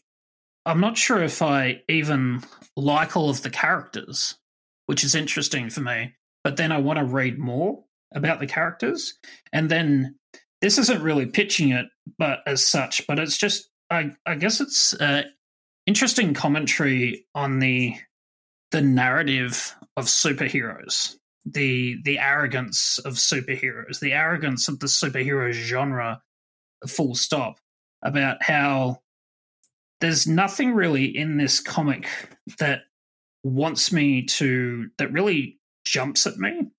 [0.66, 2.42] I'm not sure if I even
[2.76, 4.38] like all of the characters
[4.86, 6.14] which is interesting for me.
[6.44, 7.84] But then I want to read more
[8.14, 9.18] about the characters.
[9.52, 10.16] And then
[10.62, 11.86] this isn't really pitching it,
[12.18, 15.24] but as such, but it's just, I, I guess it's uh,
[15.86, 17.96] interesting commentary on the
[18.72, 26.22] the narrative of superheroes, the the arrogance of superheroes, the arrogance of the superhero genre,
[26.88, 27.60] full stop,
[28.02, 29.00] about how
[30.02, 32.08] there's nothing really in this comic
[32.60, 32.82] that
[33.44, 36.72] wants me to that really jumps at me.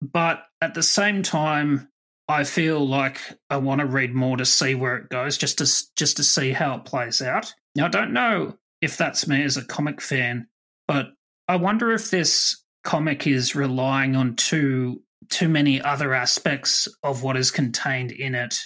[0.00, 1.88] But at the same time
[2.30, 5.94] i feel like i want to read more to see where it goes just to
[5.96, 7.52] just to see how it plays out.
[7.74, 10.46] Now i don't know if that's me as a comic fan
[10.86, 11.12] but
[11.48, 17.36] i wonder if this comic is relying on too too many other aspects of what
[17.36, 18.56] is contained in it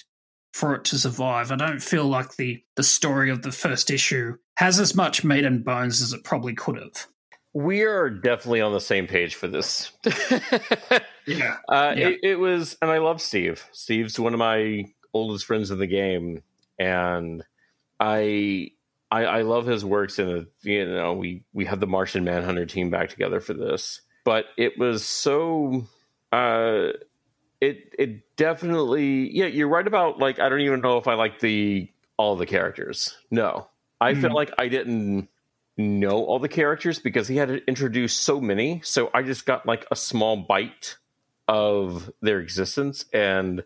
[0.52, 4.34] for it to survive i don't feel like the the story of the first issue
[4.56, 7.06] has as much meat and bones as it probably could have
[7.54, 9.92] we are definitely on the same page for this.
[11.26, 11.58] yeah.
[11.68, 12.08] Uh, yeah.
[12.08, 13.66] It, it, was, and I love Steve.
[13.72, 16.42] Steve's one of my oldest friends in the game,
[16.78, 17.42] and
[18.00, 18.70] I,
[19.12, 20.18] I, I love his works.
[20.18, 24.46] And you know, we we had the Martian Manhunter team back together for this, but
[24.56, 25.86] it was so.
[26.32, 26.92] Uh,
[27.60, 31.38] it it definitely yeah you're right about like I don't even know if I like
[31.40, 33.16] the all the characters.
[33.30, 33.68] No,
[34.00, 34.22] I mm.
[34.22, 35.28] feel like I didn't
[35.76, 38.80] know all the characters because he had to introduce so many.
[38.82, 40.96] So I just got like a small bite
[41.46, 43.62] of their existence and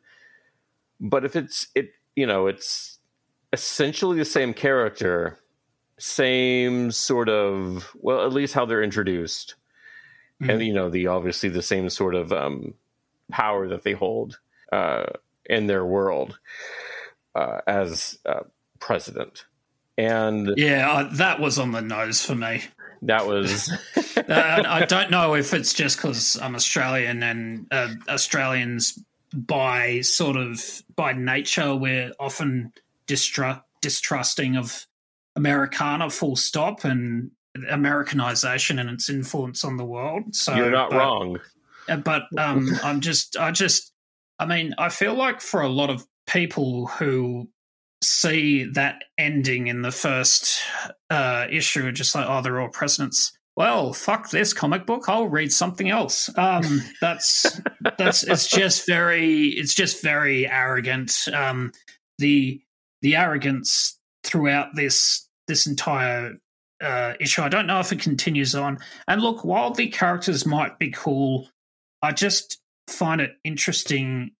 [0.98, 2.95] but if it's it you know, it's
[3.56, 5.38] essentially the same character,
[5.98, 9.54] same sort of well, at least how they're introduced.
[10.40, 10.50] Mm-hmm.
[10.50, 12.74] And you know, the obviously the same sort of um
[13.30, 14.38] power that they hold
[14.72, 15.06] uh
[15.46, 16.38] in their world
[17.34, 18.44] uh as uh,
[18.78, 19.46] president
[19.98, 22.62] and yeah, that was on the nose for me.
[23.02, 23.70] That was.
[24.16, 28.98] uh, I don't know if it's just because I'm Australian and uh, Australians,
[29.34, 30.62] by sort of
[30.94, 32.72] by nature, we're often
[33.06, 34.86] distru- distrusting of
[35.36, 37.30] Americana, full stop, and
[37.70, 40.34] Americanization and its influence on the world.
[40.34, 41.38] So you're not but, wrong.
[41.88, 43.92] Uh, but um, I'm just, I just,
[44.38, 47.48] I mean, I feel like for a lot of people who
[48.02, 50.62] see that ending in the first
[51.10, 53.32] uh, issue, just like, oh, they're all presidents.
[53.56, 55.08] Well, fuck this comic book.
[55.08, 56.28] I'll read something else.
[56.36, 57.60] Um, that's
[57.96, 61.12] that's it's just very it's just very arrogant.
[61.32, 61.72] Um,
[62.18, 62.60] the
[63.02, 66.34] the arrogance throughout this this entire
[66.82, 67.42] uh, issue.
[67.42, 68.78] I don't know if it continues on.
[69.06, 71.48] And look, while the characters might be cool,
[72.02, 74.32] I just find it interesting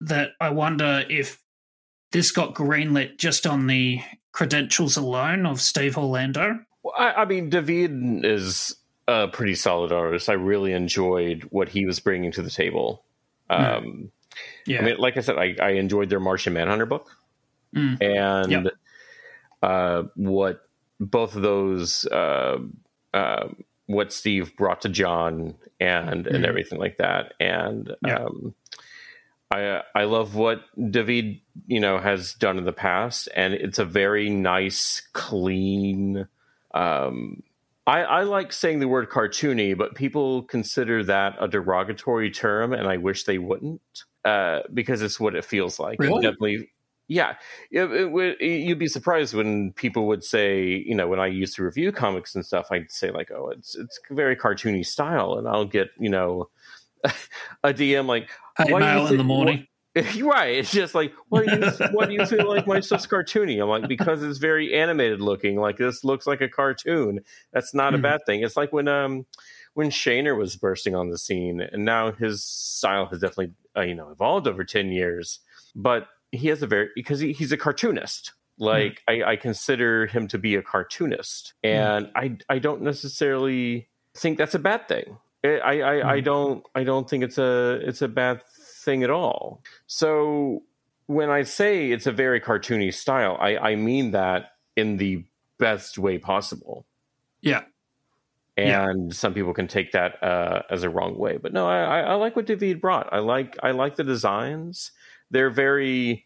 [0.00, 1.42] that I wonder if
[2.12, 4.00] this got greenlit just on the
[4.32, 6.60] credentials alone of Steve Orlando.
[6.82, 10.28] Well, I, I mean, David is a pretty solid artist.
[10.28, 13.04] I really enjoyed what he was bringing to the table.
[13.50, 14.10] Um,
[14.66, 14.80] Yeah.
[14.80, 17.10] I mean, like I said, I, I enjoyed their Martian Manhunter book,
[17.76, 17.98] Mm.
[18.00, 18.72] and Yep.
[19.62, 20.62] uh, what
[21.00, 22.58] both of those, uh,
[23.14, 23.48] uh,
[23.86, 26.48] what Steve brought to John, and and Mhm.
[26.48, 28.18] everything like that, and Yeah.
[28.18, 28.54] um,
[29.50, 33.84] I I love what David you know has done in the past, and it's a
[33.84, 36.26] very nice, clean.
[36.74, 37.42] Um,
[37.86, 42.86] I, I like saying the word cartoony, but people consider that a derogatory term, and
[42.86, 43.80] I wish they wouldn't,
[44.26, 45.98] uh, because it's what it feels like.
[46.02, 46.20] It Really?
[46.20, 46.70] definitely,
[47.08, 47.34] yeah.
[47.70, 51.56] It, it would- you'd be surprised when people would say, you know, when I used
[51.56, 55.48] to review comics and stuff, I'd say like, oh, it's it's very cartoony style, and
[55.48, 56.48] I'll get you know
[57.64, 59.66] a DM like, Hey, mail in the morning.
[60.14, 60.54] You're right.
[60.56, 63.60] It's just like, why do you why do you feel like my stuff's cartoony?
[63.60, 65.56] I'm like, because it's very animated looking.
[65.58, 67.20] Like this looks like a cartoon.
[67.52, 68.02] That's not a Mhm.
[68.02, 68.42] bad thing.
[68.42, 69.26] It's like when um
[69.74, 73.94] when Shaner was bursting on the scene, and now his style has definitely uh, you
[73.94, 75.40] know evolved over ten years.
[75.74, 78.32] But he has a very because he, he's a cartoonist.
[78.58, 78.64] Hmm.
[78.64, 81.70] Like I, I consider him to be a cartoonist, hmm.
[81.70, 85.18] and I I don't necessarily think that's a bad thing.
[85.44, 86.24] I I, I, I hmm.
[86.24, 88.42] don't I don't think it's a it's a bad
[88.84, 89.62] thing at all.
[89.86, 90.62] So
[91.06, 95.24] when I say it's a very cartoony style, I, I mean that in the
[95.58, 96.86] best way possible.
[97.40, 97.62] Yeah.
[98.56, 98.84] Yeah.
[98.84, 102.00] And some people can take that uh, as a wrong way, but no, I, I
[102.00, 103.12] I like what David brought.
[103.12, 104.90] I like I like the designs.
[105.30, 106.24] They're very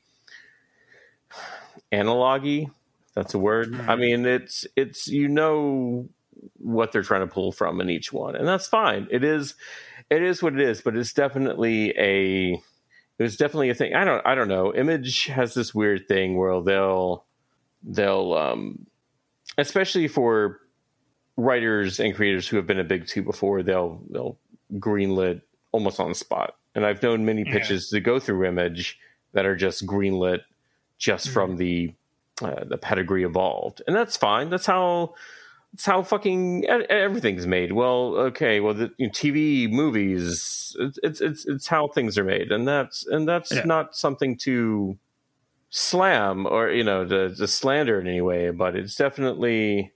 [1.91, 2.71] analogy.
[3.15, 3.75] That's a word.
[3.89, 6.09] I mean, it's it's you know
[6.59, 9.07] what they're trying to pull from in each one, and that's fine.
[9.11, 9.55] It is
[10.11, 12.53] it is what it is, but it's definitely a
[13.19, 13.95] it was definitely a thing.
[13.95, 14.75] I don't I don't know.
[14.75, 17.25] Image has this weird thing where they'll
[17.83, 18.87] they'll um
[19.59, 20.61] especially for
[21.37, 24.39] writers and creators who have been a big two before, they'll they'll
[24.75, 25.43] greenlit
[25.73, 26.57] almost on the spot.
[26.75, 27.53] And I've known many Yeah.
[27.53, 28.99] pitches to go through Image
[29.33, 30.41] that are just greenlit
[30.99, 31.93] just from the
[32.41, 34.49] uh, the pedigree evolved, and that's fine.
[34.51, 35.15] That's how
[35.73, 37.73] that's how fucking everything's made.
[37.73, 42.25] Well, okay, well, the you know, TV, movies, it's, it's it's it's how things are
[42.25, 43.63] made, and that's and that's Yeah.
[43.65, 44.99] not something to
[45.71, 49.93] slam or you know to, to slander in any way, but it's definitely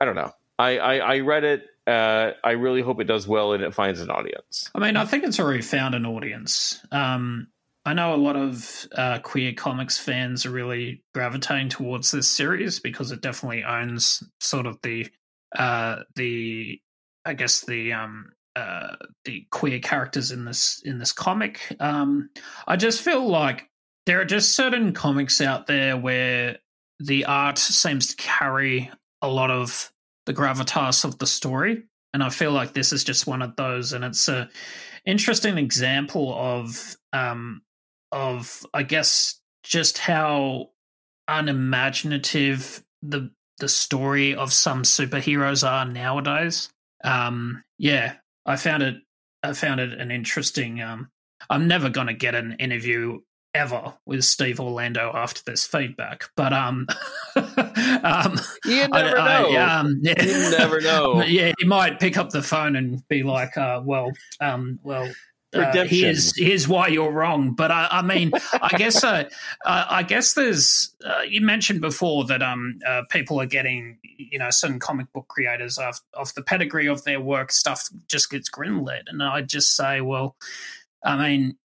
[0.00, 0.32] I don't know.
[0.58, 1.64] I I, I read it.
[1.88, 4.70] Uh, I really hope it does well and it finds an audience.
[4.74, 6.84] I mean, I think it's already found an audience.
[6.92, 7.48] Um,
[7.86, 12.80] I know a lot of uh, queer comics fans are really gravitating towards this series
[12.80, 15.08] because it definitely owns sort of the
[15.56, 16.78] uh, the
[17.24, 21.74] I guess the um, uh, the queer characters in this in this comic.
[21.80, 22.28] Um,
[22.66, 23.70] I just feel like
[24.04, 26.58] there are just certain comics out there where
[27.00, 28.90] the art seems to carry
[29.22, 29.90] a lot of
[30.28, 31.84] the gravitas of the story.
[32.14, 34.48] And i feel like this is just one of those and it's a
[35.04, 37.62] interesting example of um
[38.12, 40.70] of i guess just how
[41.28, 46.70] unimaginative the the story of some superheroes are nowadays.
[47.04, 48.14] Um yeah
[48.46, 48.96] i found it
[49.42, 51.10] i found it an interesting um
[51.50, 53.20] i'm never going to get an interview
[53.54, 56.86] ever with steve orlando after this feedback but um
[58.02, 59.60] um You I- never I- know.
[59.60, 60.22] um, yeah.
[60.22, 61.22] You never know.
[61.22, 65.10] yeah, he might pick up the phone and be like, uh, "Well, um, well."
[65.54, 69.24] Uh, here's here's why you're wrong, but I, I mean, I guess uh,
[69.64, 74.38] uh, I guess there's uh, you mentioned before that um uh, people are getting you
[74.38, 78.50] know certain comic book creators off off the pedigree of their work stuff just gets
[78.50, 80.36] greenlit, and I just say, well,
[81.02, 81.56] I mean,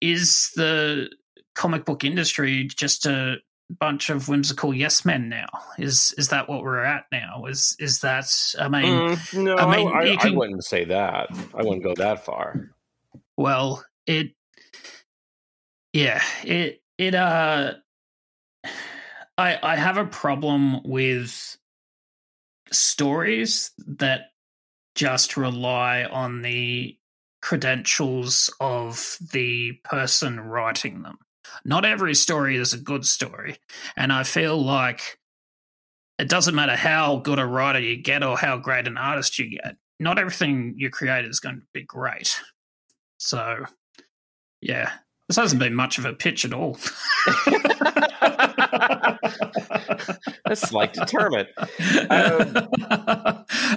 [0.00, 1.10] is the
[1.54, 3.36] comic book industry just a
[3.70, 5.46] bunch of whimsical yes men now?
[5.78, 7.44] Is is that what we're at now?
[7.46, 8.26] Is is that
[8.58, 11.28] I mean, Mm, no, I I, mean, I, I can- wouldn't say that.
[11.54, 12.70] I wouldn't go that far.
[13.36, 14.32] well, it
[15.92, 17.74] yeah, it it uh
[19.36, 21.56] I I have a problem with
[22.70, 24.30] stories that
[24.94, 26.96] just rely on the
[27.40, 31.18] credentials of the person writing them.
[31.64, 33.58] Not every story is a good story.
[33.96, 35.18] And I feel like
[36.18, 39.50] it doesn't matter how good a writer you get or how great an artist you
[39.50, 42.40] get, not everything you create is going to be great.
[43.18, 43.64] So,
[44.60, 44.90] yeah,
[45.28, 46.78] this hasn't been much of a pitch at all.
[48.72, 51.48] a like deterrent.
[52.10, 52.68] Um,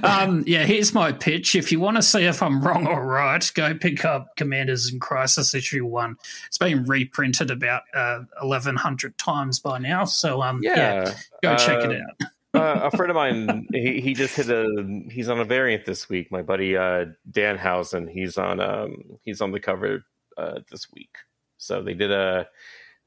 [0.03, 1.55] um, yeah, here's my pitch.
[1.55, 4.99] If you want to see if I'm wrong or right, go pick up Commanders in
[4.99, 6.17] Crisis issue one.
[6.47, 10.05] It's been reprinted about uh, 1,100 times by now.
[10.05, 11.13] So, um, yeah, yeah
[11.43, 12.29] go check uh, it out.
[12.53, 15.01] uh, a friend of mine, he, he just hit a.
[15.09, 16.31] He's on a variant this week.
[16.31, 20.03] My buddy uh, Danhausen, he's on um he's on the cover
[20.37, 21.15] uh, this week.
[21.57, 22.47] So they did a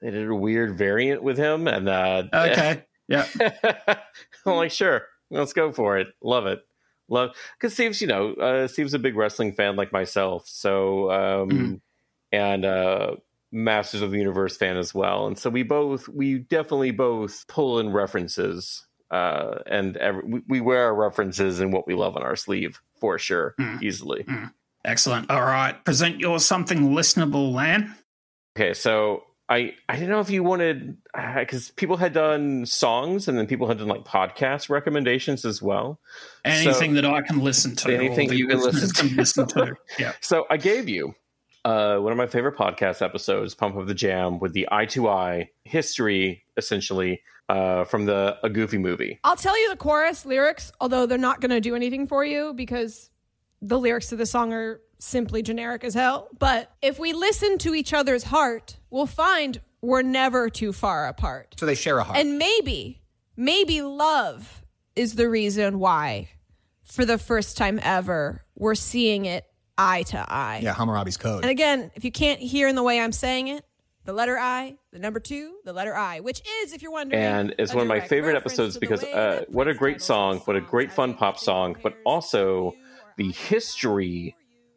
[0.05, 3.27] they did a weird variant with him, and uh, okay, yeah.
[4.47, 6.09] I'm like, sure, let's go for it.
[6.23, 6.61] Love it,
[7.09, 11.49] love because Steve's you know uh, Steve's a big wrestling fan like myself, so um,
[11.49, 11.75] mm-hmm.
[12.33, 13.17] and uh,
[13.51, 17.81] Masters of the Universe fan as well, and so we both we definitely both pull
[17.81, 18.87] in references.
[19.11, 22.81] Uh, and every, we, we, wear our references and what we love on our sleeve
[23.01, 23.81] for sure, mm.
[23.81, 24.25] easily.
[24.25, 24.51] Mm.
[24.85, 25.31] Excellent.
[25.31, 27.95] All right, present your something listenable, Lan.
[28.57, 30.97] Okay, so I I didn't know if you wanted
[31.39, 36.01] because people had done songs and then people had done like podcast recommendations as well.
[36.45, 39.09] Anything so, that I can listen to, anything you can listen to.
[39.09, 39.75] Can listen to.
[39.99, 40.13] Yeah.
[40.21, 41.15] So I gave you
[41.65, 45.09] uh, one of my favorite podcast episodes, "Punch Up the Jam," with the eye to
[45.09, 49.19] eye history, essentially uh, from the a Goofy movie.
[49.25, 52.55] I'll tell you the chorus lyrics, although they're not going to do anything for you
[52.55, 53.11] because
[53.61, 56.29] the lyrics to the song are simply generic as hell.
[56.39, 61.57] But if we listen to each other's heart, we'll find we're never too far apart.
[61.59, 62.17] So they share a heart.
[62.17, 63.03] And maybe,
[63.37, 64.63] maybe love
[64.95, 66.29] is the reason why,
[66.85, 69.45] for the first time ever, we're seeing it
[69.77, 70.61] eye to eye.
[70.63, 71.43] Yeah, Hammurabi's code.
[71.43, 73.65] And again, if you can't hear in the way I'm saying it,
[74.05, 77.55] the letter I, the number two, the letter I, which is, if you're wondering, and
[77.59, 80.93] it's one of my favorite episodes because uh, what a great song, what a great
[80.93, 82.75] fun pop song, but also
[83.17, 84.37] the history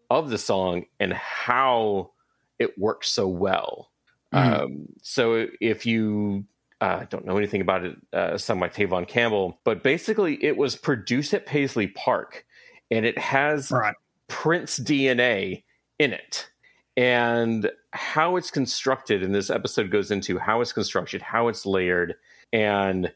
[0.10, 2.12] of the song and how
[2.58, 3.92] it works so well.
[4.34, 4.62] Mm-hmm.
[4.62, 6.46] Um, so if you
[6.82, 10.76] uh, don't know anything about it, uh, sung by Tevin Campbell, but basically it was
[10.76, 12.46] produced at Paisley Park,
[12.92, 13.96] and it has right.
[14.28, 15.64] Prince DNA
[16.00, 16.50] in it.
[16.96, 22.16] And how it's constructed, and this episode goes into how it's constructed, how it's layered,
[22.52, 23.12] and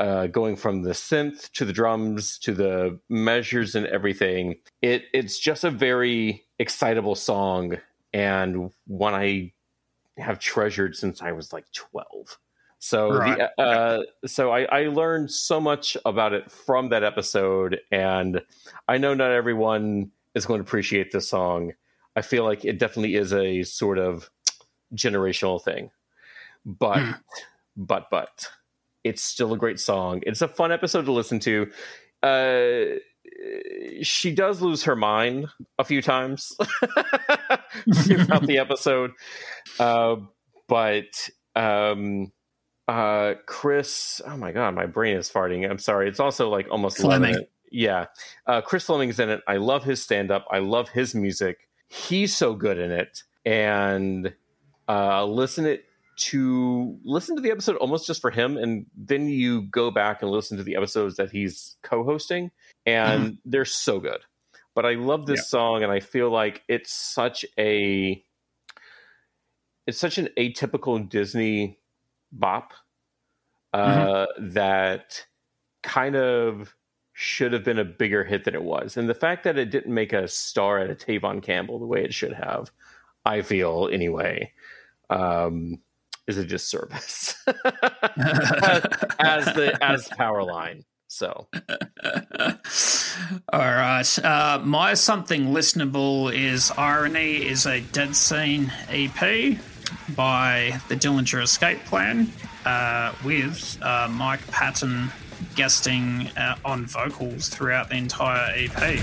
[0.00, 4.56] uh, going from the synth to the drums to the measures and everything.
[4.82, 7.78] It it's just a very excitable song
[8.12, 9.52] and one I
[10.16, 12.38] have treasured since I was like twelve.
[12.78, 13.38] So right.
[13.56, 18.42] the, uh, so I, I learned so much about it from that episode, and
[18.86, 21.72] I know not everyone is going to appreciate this song.
[22.14, 24.28] I feel like it definitely is a sort of
[24.94, 25.90] generational thing,
[26.64, 27.18] but mm.
[27.76, 28.48] but but
[29.02, 30.22] it's still a great song.
[30.26, 31.70] It's a fun episode to listen to.
[32.22, 32.98] Uh,
[34.02, 35.48] she does lose her mind
[35.78, 36.56] a few times
[37.94, 39.12] throughout the episode,
[39.78, 40.16] uh,
[40.68, 42.32] but um,
[42.88, 44.20] uh, Chris.
[44.26, 45.68] Oh my god, my brain is farting.
[45.68, 46.08] I'm sorry.
[46.08, 47.36] It's also like almost Fleming.
[47.70, 48.06] Yeah,
[48.46, 49.40] uh, Chris Fleming's in it.
[49.48, 50.46] I love his stand up.
[50.50, 51.68] I love his music.
[51.88, 54.32] He's so good in it, and
[54.88, 55.84] uh, listen it
[56.16, 60.30] to listen to the episode almost just for him and then you go back and
[60.30, 62.50] listen to the episodes that he's co-hosting
[62.86, 63.34] and mm-hmm.
[63.44, 64.20] they're so good
[64.74, 65.44] but i love this yeah.
[65.44, 68.22] song and i feel like it's such a
[69.86, 71.78] it's such an atypical disney
[72.32, 72.72] bop
[73.72, 74.48] uh, mm-hmm.
[74.50, 75.26] that
[75.82, 76.74] kind of
[77.12, 79.94] should have been a bigger hit than it was and the fact that it didn't
[79.94, 82.70] make a star at a Tevin Campbell the way it should have
[83.24, 84.50] i feel anyway
[85.10, 85.78] um,
[86.26, 87.54] is a disservice as,
[89.54, 90.84] the as Powerline.
[91.08, 91.48] So,
[93.52, 94.18] all right.
[94.24, 99.58] Uh, my something listenable is irony is a dead scene EP
[100.16, 102.32] by the Dillinger Escape Plan
[102.64, 105.12] uh, with uh, Mike Patton
[105.54, 109.00] guesting uh, on vocals throughout the entire EP.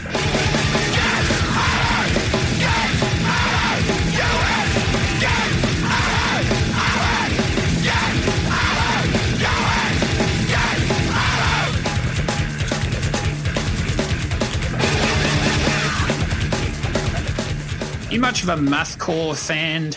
[18.21, 19.91] Much of a mathcore fan,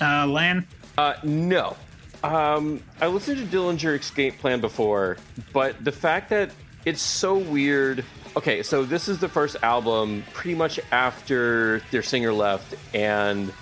[0.00, 0.66] uh, Lan?
[0.98, 1.76] Uh, no.
[2.24, 5.16] Um, I listened to Dillinger Escape Plan before,
[5.52, 6.50] but the fact that
[6.84, 8.04] it's so weird.
[8.36, 13.52] Okay, so this is the first album pretty much after their singer left, and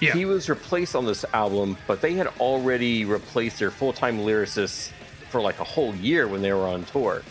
[0.00, 0.12] Yeah.
[0.12, 4.90] he was replaced on this album, but they had already replaced their full time lyricist
[5.30, 7.22] for like a whole year when they were on tour.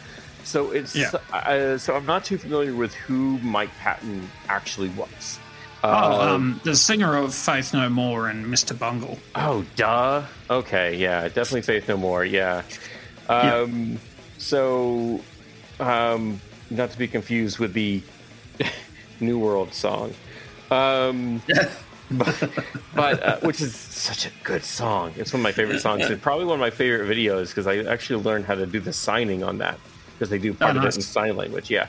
[0.46, 1.12] So it's Yeah.
[1.32, 5.40] uh, so I'm not too familiar with who Mike Patton actually was.
[5.84, 8.78] Oh, Uh, um, the singer of Faith No More and Mr.
[8.78, 9.20] Bungle.
[9.36, 10.24] Oh, duh.
[10.50, 12.24] Okay, yeah, definitely Faith No More.
[12.26, 12.64] Yeah.
[13.30, 14.00] Um,
[14.38, 15.22] So,
[15.80, 18.02] um, not to be confused with the
[19.20, 20.14] New World song,
[20.72, 21.42] um,
[22.12, 22.50] but,
[22.96, 25.14] but uh, which is such a good song.
[25.18, 26.06] It's one of my favorite songs.
[26.10, 28.92] and probably one of my favorite videos because I actually learned how to do the
[28.94, 29.80] signing on that
[30.14, 31.70] because they do part Oh, of it in sign language.
[31.72, 31.88] Yeah.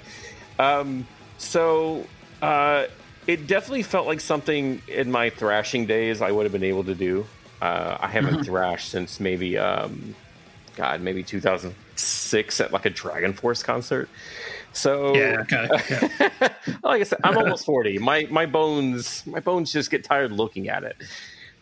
[0.60, 1.06] Um,
[1.38, 2.06] so
[2.40, 2.84] uh,
[3.26, 6.94] it definitely felt like something in my thrashing days I would have been able to
[6.94, 7.26] do.
[7.60, 8.44] Uh, I haven't Mm-hmm.
[8.44, 10.16] thrashed since maybe, um,
[10.76, 14.10] God, maybe 2006 at like a Dragon Force concert.
[14.72, 15.68] So Yeah, okay.
[15.90, 16.08] Yeah.
[16.82, 17.98] like I said, I'm almost 40.
[17.98, 20.96] My my bones my bones just get tired looking at it.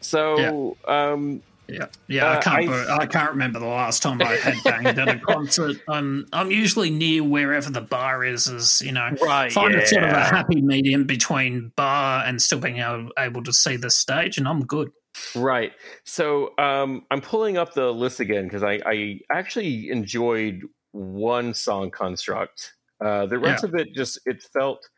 [0.01, 1.43] So um,
[1.73, 2.27] Yeah, yeah.
[2.27, 2.69] I Uh, can't.
[2.69, 5.77] I- I, I can't remember the last time I had banged at a concert.
[5.89, 8.47] I'm I'm usually near wherever the bar is.
[8.49, 12.61] As you know, Right, Find it sort of a happy medium between bar and still
[12.61, 14.91] being able, able to see the stage, and I'm good.
[15.35, 15.73] Right.
[16.05, 20.61] So um, I'm pulling up the list again because I, I actually enjoyed
[20.93, 22.73] one song construct.
[23.05, 23.69] Uh, the rest Yeah.
[23.71, 24.89] of it just it felt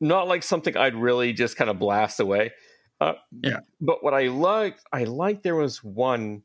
[0.00, 2.52] not like something I'd really just kind of blast away.
[3.00, 3.60] Uh, Yeah.
[3.80, 6.42] But what I liked, I liked there was one.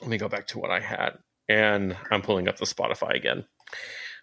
[0.00, 3.44] Let me go back to what I had, and I'm pulling up the Spotify again.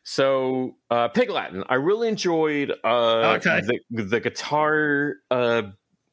[0.03, 3.61] So, uh, Pig Latin, I really enjoyed uh, Okay.
[3.61, 5.63] the the guitar uh,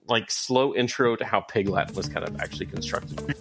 [0.08, 3.36] like slow intro to how Pig Latin was kind of actually constructed.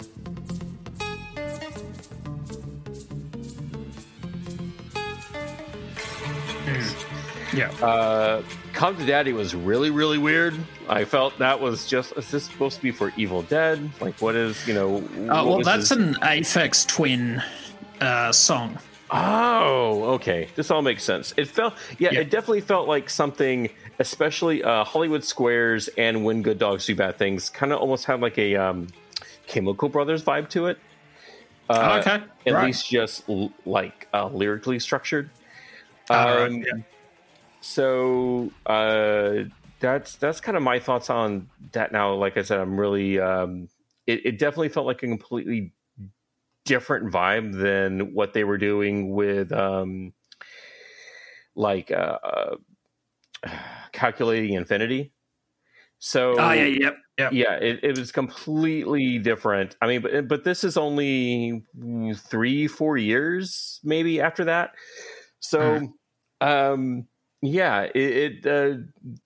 [7.54, 7.70] Yeah.
[7.86, 8.44] Uh,
[8.74, 10.56] Come to Daddy was really really weird.
[10.88, 13.90] I felt that was just is this supposed to be for Evil Dead?
[14.00, 14.98] Like what is you know?
[14.98, 17.42] Uh, well, that's this- an Aphex Twin
[18.00, 18.78] uh, song.
[19.14, 20.48] Oh, okay.
[20.56, 21.34] This all makes sense.
[21.36, 22.22] It felt, yeah, Yeah.
[22.22, 27.18] it definitely felt like something, especially uh, Hollywood Squares and When Good Dogs Do Bad
[27.18, 28.88] Things, kind of almost had like a um,
[29.48, 30.80] Chemical Brothers vibe to it.
[31.70, 32.24] Uh, okay.
[32.48, 32.68] At right.
[32.68, 35.30] least just l- like uh, lyrically structured.
[36.10, 36.72] All right, Um, yeah.
[37.62, 39.44] So uh,
[39.80, 41.92] that's that's kind of my thoughts on that.
[41.92, 43.20] Now, like I said, I'm really.
[43.20, 43.70] Um,
[44.08, 45.74] it, it definitely felt like a completely
[46.66, 50.14] different vibe than what they were doing with, um,
[51.56, 52.56] like uh, uh,
[53.92, 55.14] calculating infinity.
[56.00, 57.32] So Oh yeah, yep, yep.
[57.32, 59.76] yeah, it, it was completely different.
[59.82, 61.64] I mean, but but this is only
[62.16, 64.72] three, four years maybe after that.
[65.40, 65.94] So,
[66.42, 67.08] um,
[67.42, 68.78] yeah, it, it uh,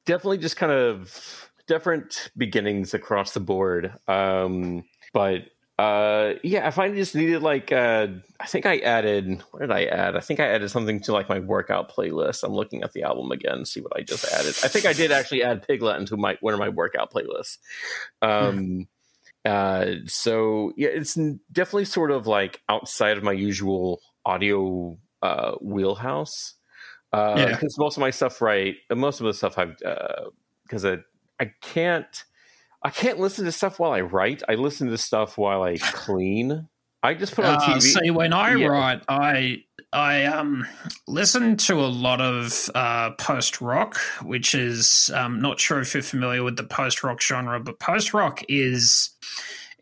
[0.05, 3.93] definitely just kind of different beginnings across the board.
[4.07, 5.43] Um, but
[5.77, 8.07] uh, yeah, I find I just needed like uh,
[8.39, 10.15] I think I added what did I add?
[10.15, 12.43] I think I added something to like my workout playlist.
[12.43, 14.55] I'm looking at the album again, see what I just added.
[14.63, 17.57] I think I did actually add Pig Latin into my one of my workout playlists.
[18.21, 18.87] Um,
[19.43, 21.15] uh, so yeah, it's
[21.51, 26.53] definitely sort of like outside of my usual audio uh, wheelhouse.
[27.15, 27.49] Uh, Yeah.
[27.51, 28.75] because most of my stuff, right?
[28.93, 29.75] Most of the stuff I've
[30.63, 30.97] because I
[31.39, 32.23] I can't
[32.83, 34.43] I can't listen to stuff while I write.
[34.47, 36.67] I listen to stuff while I clean.
[37.03, 37.81] I just put on Uh, TV.
[37.81, 38.67] see, when I Yeah.
[38.67, 39.63] write, I
[39.93, 40.67] I um
[41.07, 46.03] listen to a lot of uh, post rock, which is um, not sure if you're
[46.03, 49.11] familiar with the post rock genre, but post rock is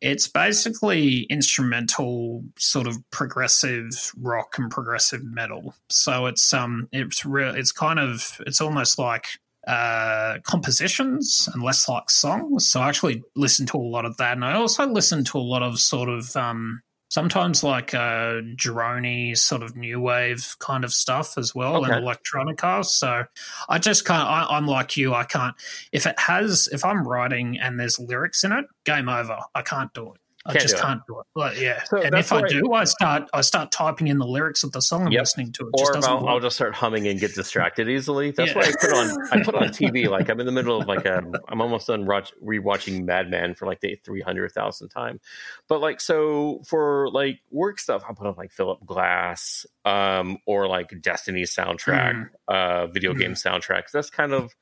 [0.04, 5.74] it's basically instrumental, sort of progressive rock and progressive metal.
[5.90, 7.56] So it's um it's real.
[7.56, 9.26] It's kind of it's almost like
[9.66, 12.68] uh, compositions and less like songs.
[12.68, 15.40] So I actually listen to a lot of that, and I also listen to a
[15.40, 16.82] lot of sort of um,
[17.14, 21.92] sometimes like uh, drony sort of new wave kind of stuff as well, Okay.
[21.94, 22.84] and electronica.
[22.84, 23.26] So
[23.70, 24.28] I just can't.
[24.28, 25.14] I, I'm like you.
[25.14, 25.56] I can't.
[25.92, 29.38] If it has, if I'm writing and there's lyrics in it, game over.
[29.54, 30.20] I can't do it.
[30.46, 31.26] I just do can't do it.
[31.36, 31.84] Like, yeah.
[31.86, 34.82] So and if I do, I start I start typing in the lyrics of the
[34.82, 35.22] song I'm Yep.
[35.22, 35.68] listening to.
[35.68, 38.32] It or just I'll, I'll just start humming and get distracted easily.
[38.32, 38.58] That's Yeah.
[38.58, 40.08] why I put on I put on TV.
[40.14, 43.56] Like I'm in the middle of like a I'm almost done watch, rewatching Mad Men
[43.56, 45.22] for like the three hundred thousandth time.
[45.70, 50.68] But like so for like work stuff, I put on like Philip Glass, um, or
[50.68, 53.20] like Destiny's soundtrack, uh, video Mhm.
[53.20, 53.92] game soundtracks.
[53.94, 54.54] That's kind of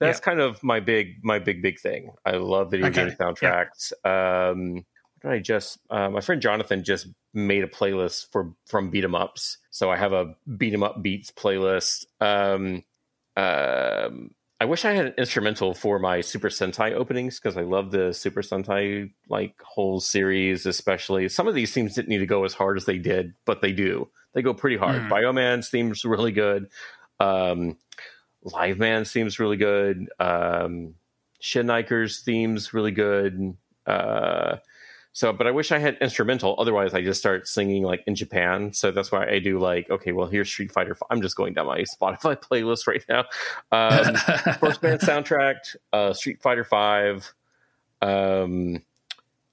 [0.00, 2.10] that's kind of my big my big big thing.
[2.26, 3.06] I love video Okay.
[3.06, 3.92] game soundtracks.
[4.04, 4.84] Um, what
[5.24, 9.14] did I just uh, my friend Jonathan just made a playlist for from beat 'em
[9.14, 9.58] ups.
[9.70, 12.06] So I have a beat 'em up beats playlist.
[12.20, 12.84] Um,
[13.36, 17.90] um, I wish I had an instrumental for my Super Sentai openings because I love
[17.90, 21.28] the Super Sentai like whole series, especially.
[21.28, 23.72] Some of these themes didn't need to go as hard as they did, but they
[23.72, 24.08] do.
[24.32, 25.02] They go pretty hard.
[25.02, 25.08] Mm.
[25.10, 26.68] Bioman's theme's really good.
[27.18, 27.76] Um,
[28.42, 30.08] Live Man seems really good.
[30.20, 30.94] Um,
[31.42, 33.56] Shinkenger's theme's really good.
[33.86, 34.56] Uh,
[35.14, 36.56] so, but I wish I had instrumental.
[36.58, 38.72] Otherwise, I just start singing like in Japan.
[38.72, 40.96] So that's why I do like, okay, well, here's Street Fighter.
[41.08, 43.20] I'm just going down my Spotify playlist right now.
[43.70, 44.14] Um,
[44.58, 47.32] first band soundtrack, uh, Street Fighter Five,
[48.02, 48.82] um,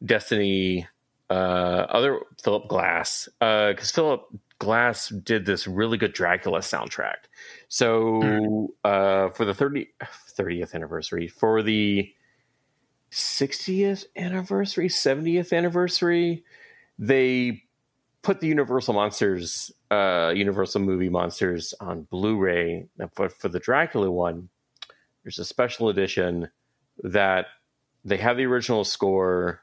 [0.04, 0.88] Destiny,
[1.30, 7.28] uh, other Philip Glass, because uh, Philip Glass did this really good Dracula soundtrack.
[7.68, 8.68] So mm.
[8.84, 9.90] uh, for the 30,
[10.36, 12.12] 30th anniversary, for the
[13.12, 16.44] 60th anniversary, 70th anniversary,
[16.98, 17.64] they
[18.22, 22.88] put the Universal Monsters, uh, Universal movie Monsters on Blu-ray.
[23.16, 24.50] But for the Dracula one,
[25.24, 26.50] there's a special edition
[27.04, 27.48] that
[28.06, 29.62] they have the original score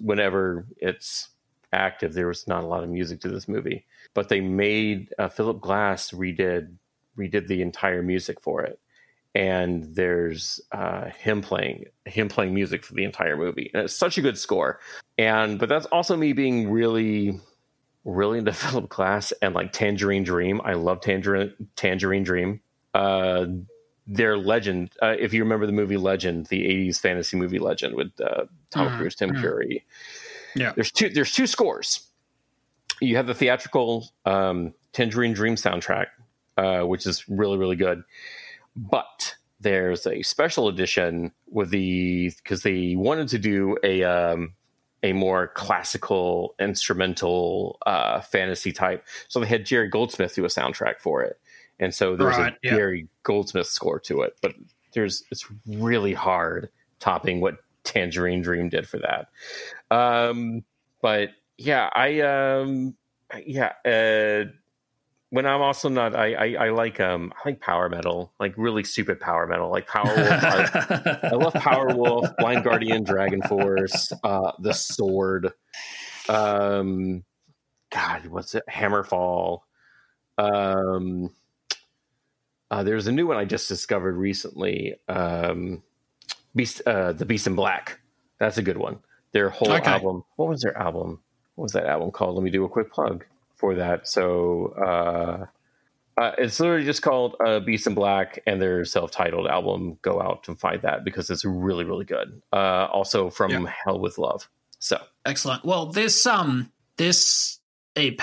[0.00, 1.30] whenever it's
[1.72, 2.14] active.
[2.14, 3.84] There was not a lot of music to this movie,
[4.14, 6.74] but they made uh, Philip Glass redid
[7.18, 8.80] redid the entire music for it
[9.34, 13.70] and there's uh, him playing him playing music for the entire movie.
[13.74, 14.80] And it's such a good score.
[15.18, 17.40] And but that's also me being really
[18.04, 20.60] really into Philip Glass and like Tangerine Dream.
[20.64, 22.60] I love Tangerine Tangerine Dream.
[22.92, 23.46] Uh,
[24.06, 24.90] their legend.
[25.02, 28.88] Uh, if you remember the movie Legend, the '80s fantasy movie Legend with uh, Tom
[28.88, 29.40] mm, Cruise, Tim mm.
[29.40, 29.84] Curry.
[30.54, 31.08] Yeah, there's two.
[31.08, 32.06] There's two scores.
[33.00, 36.06] You have the theatrical um, Tangerine Dream soundtrack,
[36.56, 38.04] uh, which is really really good,
[38.76, 44.52] but there's a special edition with the because they wanted to do a um,
[45.02, 49.04] a more classical instrumental uh, fantasy type.
[49.28, 51.40] So they had Jerry Goldsmith do a soundtrack for it,
[51.78, 52.76] and so there's right, a yeah.
[52.76, 54.36] Jerry Goldsmith score to it.
[54.40, 54.54] But
[54.92, 56.68] there's it's really hard
[57.00, 59.28] topping what Tangerine Dream did for that.
[59.90, 60.64] Um,
[61.00, 62.96] but yeah, I um,
[63.44, 63.72] yeah.
[63.84, 64.50] Uh,
[65.34, 68.84] when I'm also not, I, I, I like um I like power metal, like really
[68.84, 70.30] stupid power metal, like Power Wolf.
[70.30, 75.52] I, I, love Power Wolf, Blind Guardian, Dragon Force, uh, the Sword,
[76.28, 77.24] um,
[77.90, 78.62] God, what's it?
[78.70, 79.62] Hammerfall.
[80.38, 81.30] Um,
[82.70, 84.94] uh, there's a new one I just discovered recently.
[85.08, 85.82] Um,
[86.54, 87.98] Beast, uh, the Beast in Black.
[88.38, 89.00] That's a good one.
[89.32, 89.90] Their whole okay.
[89.90, 90.22] album.
[90.36, 91.20] What was their album?
[91.56, 92.36] What was that album called?
[92.36, 93.24] Let me do a quick plug
[93.64, 94.06] for that.
[94.06, 95.46] So uh,
[96.20, 99.98] uh, it's literally just called uh, Beast in Black, and their self-titled album.
[100.02, 102.42] Go out and find that because it's really, really good.
[102.52, 103.72] Uh, also from yeah.
[103.84, 104.50] Hell with Love.
[104.80, 105.64] So excellent.
[105.64, 107.58] Well, this um this
[107.96, 108.22] EP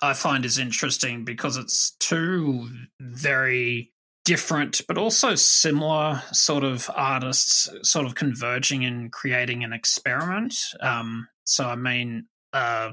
[0.00, 3.92] I find is interesting because it's two very
[4.24, 10.54] different but also similar sort of artists sort of converging and creating an experiment.
[10.80, 12.92] Um, so I mean, uh,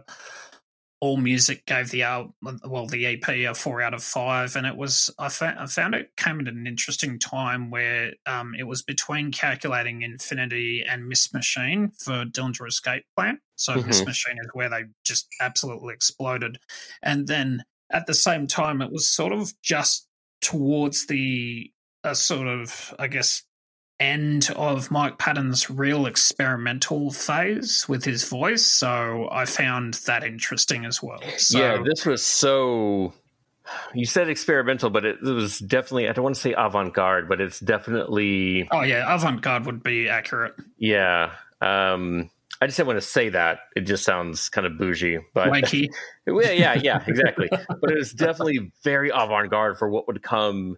[1.02, 2.34] all music gave the album,
[2.64, 5.96] well, the EP a four out of five, and it was I, fa- I found
[5.96, 11.34] it came at an interesting time where um, it was between calculating Infinity and Miss
[11.34, 13.40] Machine for Dillinger Escape Plan.
[13.56, 13.88] So mm-hmm.
[13.88, 16.60] Miss Machine is where they just absolutely exploded,
[17.02, 20.08] and then at the same time, it was sort of just
[20.42, 21.72] towards the
[22.04, 23.44] a sort of I guess
[24.02, 28.66] end of Mike Patton's real experimental phase with his voice.
[28.66, 31.22] So I found that interesting as well.
[31.38, 33.14] So, yeah, this was so.
[33.94, 37.30] You said experimental, but it, it was definitely, I don't want to say avant garde,
[37.30, 38.68] but it's definitely.
[38.72, 40.56] Oh, yeah, avant garde would be accurate.
[40.78, 41.32] Yeah.
[41.62, 42.30] Um,
[42.62, 43.60] I just didn't want to say that.
[43.76, 45.90] It just sounds kind of bougie, but Mikey.
[46.28, 47.50] yeah, yeah, exactly.
[47.50, 50.76] but it was definitely very avant garde for what would come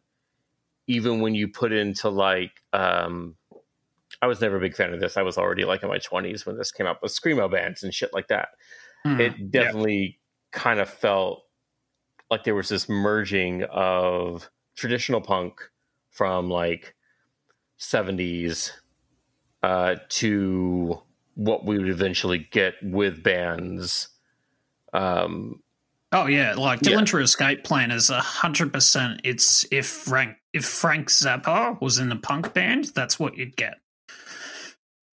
[0.88, 3.36] even when you put into like um
[4.22, 5.18] I was never a big fan of this.
[5.18, 7.94] I was already like in my 20s when this came out with screamo bands and
[7.94, 8.50] shit like that.
[9.06, 10.20] Mm, it definitely
[10.54, 10.60] yeah.
[10.60, 11.44] kind of felt
[12.32, 15.60] like there was this merging of traditional punk
[16.10, 16.96] from like
[17.80, 18.72] 70s
[19.62, 21.02] uh, to
[21.36, 24.08] what we would eventually get with bands
[24.94, 25.64] um,
[26.14, 27.24] Oh yeah, like Dillinger yeah.
[27.24, 29.22] Escape Plan is a hundred percent.
[29.24, 33.80] It's if Frank if Frank Zappa was in a punk band, that's what you'd get.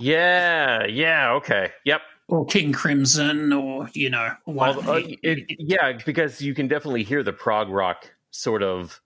[0.01, 2.03] Yeah, yeah, okay, yep.
[2.29, 7.23] Or King Crimson, or you know, well, uh, it, yeah, because you can definitely hear
[7.23, 9.01] the prog rock sort of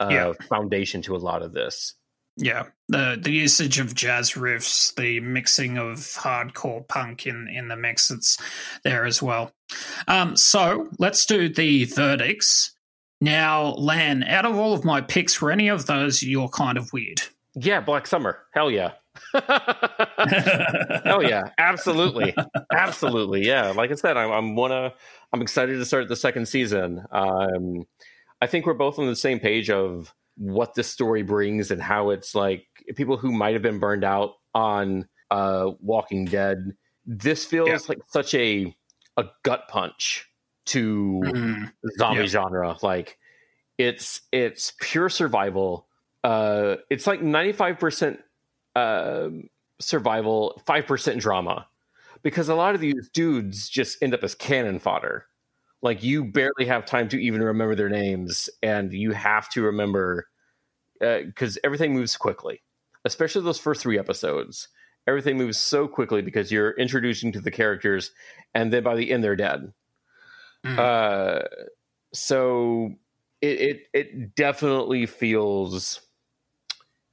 [0.00, 0.32] uh, yeah.
[0.48, 1.94] foundation to a lot of this.
[2.36, 7.76] Yeah, the the usage of jazz riffs, the mixing of hardcore punk in in the
[7.76, 8.38] mix, it's
[8.82, 9.52] there as well.
[10.08, 12.73] Um, so let's do the verdicts
[13.24, 13.70] now.
[13.74, 17.22] Lan, out of all of my picks, were any of those you're kind of weird?
[17.56, 18.38] Yeah, Black Summer.
[18.52, 18.92] Hell yeah.
[21.04, 21.42] Hell yeah.
[21.58, 22.34] Absolutely.
[22.72, 23.46] Absolutely.
[23.46, 23.70] Yeah.
[23.70, 24.92] Like I said, I'm, I'm wanna
[25.32, 27.04] I'm excited to start the second season.
[27.10, 27.84] Um,
[28.40, 32.10] I think we're both on the same page of what this story brings and how
[32.10, 32.66] it's like
[32.96, 36.72] people who might have been burned out on uh, Walking Dead.
[37.06, 37.78] This feels Yeah.
[37.88, 38.74] like such a
[39.16, 40.28] a gut punch
[40.66, 41.72] to Mhm.
[41.98, 42.26] zombie Yeah.
[42.26, 42.76] genre.
[42.82, 43.18] Like
[43.78, 45.88] it's it's pure survival.
[46.22, 48.20] Uh, it's like ninety five percent
[48.76, 49.48] um,
[49.80, 51.68] survival, five percent drama,
[52.22, 55.26] because a lot of these dudes just end up as cannon fodder.
[55.82, 60.28] Like you barely have time to even remember their names, and you have to remember
[61.00, 62.62] because everything moves quickly,
[63.04, 64.68] especially those first three episodes.
[65.06, 68.12] Everything moves so quickly because you're introducing to the characters,
[68.54, 69.72] and then by the end they're dead.
[70.64, 70.78] Mm.
[70.78, 71.42] Uh,
[72.12, 72.94] so
[73.40, 76.00] it, it it definitely feels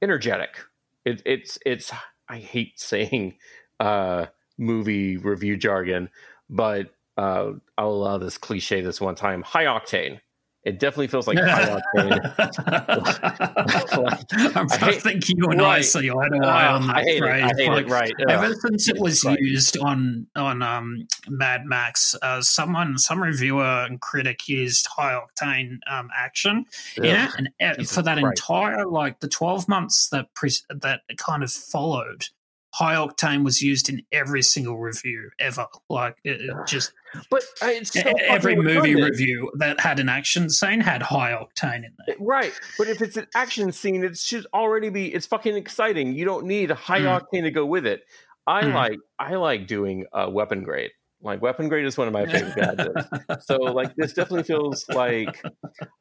[0.00, 0.56] energetic.
[1.04, 1.92] It, it's it's
[2.28, 3.34] I hate saying
[3.80, 4.26] uh,
[4.58, 6.08] movie review jargon,
[6.48, 9.42] but uh, I'll allow this cliche this one time.
[9.42, 10.20] High octane.
[10.64, 12.52] It definitely feels like high octane.
[14.56, 15.84] I'm I think you and I right.
[15.84, 17.20] see eye to eye on that I hate it.
[17.20, 17.44] phrase.
[17.44, 17.90] I hate Like, it.
[17.90, 18.12] Right.
[18.28, 19.38] Ever since it was Right.
[19.40, 25.78] used on on um, Mad Max, uh, someone, some reviewer and critic used high octane
[25.90, 26.64] um, action
[26.96, 28.38] in it, and uh, Jesus for that Christ.
[28.40, 32.26] entire like the twelve months that pre- that kind of followed,
[32.72, 35.66] high octane was used in every single review ever.
[35.88, 36.92] Like it, it just
[37.30, 41.84] But uh, it's so every movie review that had an action scene had high octane
[41.84, 42.16] in there.
[42.18, 45.12] Right, but if it's an action scene, it should already be.
[45.12, 46.14] It's fucking exciting.
[46.14, 47.20] You don't need high Mm.
[47.20, 48.02] octane to go with it.
[48.46, 48.74] I Mm.
[48.74, 48.98] like.
[49.18, 50.90] I like doing uh, weapon grade.
[51.20, 53.08] Like weapon grade is one of my favorite gadgets.
[53.46, 55.40] so like this definitely feels like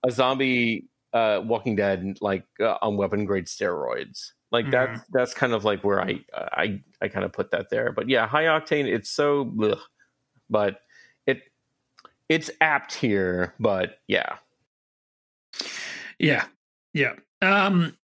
[0.04, 4.32] a zombie uh, Walking Dead, like uh, on weapon grade steroids.
[4.52, 4.72] Like Mm-hmm.
[4.72, 7.92] that's that's kind of like where I I I kind of put that there.
[7.92, 8.86] But yeah, high octane.
[8.86, 9.80] It's so, ugh.
[10.50, 10.82] but
[11.26, 11.44] it
[12.28, 13.54] it's apt here.
[13.60, 14.38] But yeah,
[16.20, 16.46] Yeah,
[16.94, 17.14] yeah.
[17.42, 17.98] Um,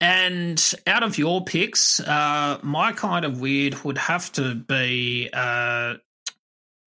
[0.00, 5.30] and out of your picks, uh, my kind of weird would have to be.
[5.32, 5.94] Uh,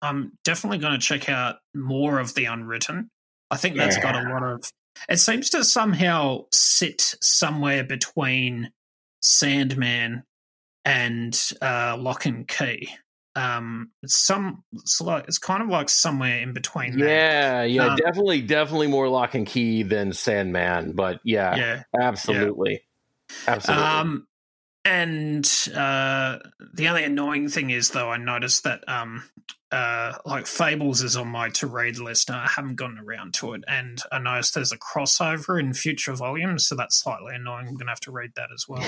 [0.02, 3.10] I'm definitely going to check out more of the Unwritten.
[3.50, 4.72] I think that's got a lot of.
[5.10, 8.72] It seems to somehow sit somewhere between
[9.22, 10.24] Sandman
[10.86, 12.90] and uh, Lock and Key.
[13.36, 14.64] Um, it's some.
[14.74, 16.98] It's like it's kind of like somewhere in between.
[16.98, 20.94] Yeah, yeah, Um, definitely, definitely more lock and key than Sandman.
[20.94, 21.84] But yeah, yeah.
[22.00, 22.82] absolutely,
[23.48, 23.86] absolutely.
[23.86, 24.27] Um,
[24.88, 26.40] and uh,
[26.74, 29.22] the only annoying thing is, though, I noticed that um,
[29.70, 33.54] uh, like Fables is on my to read list, and I haven't gotten around to
[33.54, 33.66] it.
[33.68, 37.68] And I noticed there's a crossover in future volumes, so that's slightly annoying.
[37.68, 38.88] I'm going to have to read that as well.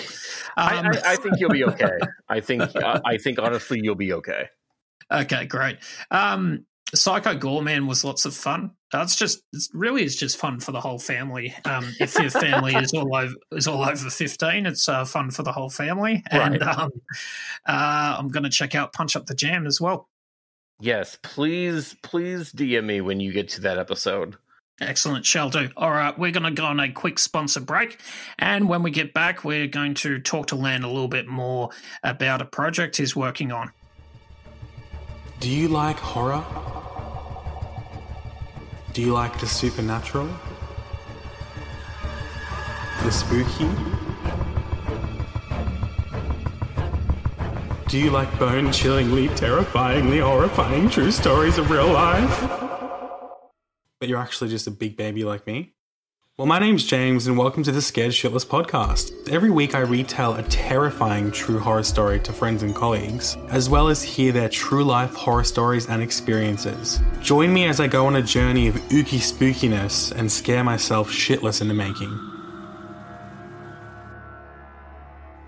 [0.56, 1.97] I, Um, I, I think you'll be okay.
[2.30, 4.47] I think, I, I think honestly, you'll be okay.
[5.12, 5.80] Okay, great.
[6.12, 6.66] Um,
[6.96, 8.72] Psycho Goreman was lots of fun.
[8.94, 11.54] Uh, it's just, it's really is just fun for the whole family.
[11.66, 15.44] Um, if your family is all over is all over fifteen, it's uh, fun for
[15.44, 16.24] the whole family.
[16.32, 16.90] And um,
[17.68, 20.08] uh, I'm going to check out Punch Up the Jam as well.
[20.80, 24.38] Yes, please, please DM me when you get to that episode.
[24.82, 25.70] Excellent, shall do.
[25.76, 28.00] All right, we're going to go on a quick sponsor break.
[28.38, 31.70] And when we get back, we're going to talk to Lan a little bit more
[32.04, 33.72] about a project he's working on.
[35.40, 36.44] Do you like horror?
[38.92, 40.28] Do you like the supernatural?
[43.04, 43.70] The spooky?
[47.88, 52.42] Do you like bone chillingly, terrifyingly horrifying true stories of real life?
[54.02, 55.74] But you're actually just a big baby like me?
[56.40, 59.28] Well, my name's James, and welcome to the Scared Shitless podcast.
[59.28, 63.90] Every week, I retell a terrifying true horror story to friends and colleagues, as well
[63.90, 67.02] as hear their true life horror stories and experiences.
[67.20, 71.60] Join me as I go on a journey of ooky spookiness and scare myself shitless
[71.60, 72.18] in the making.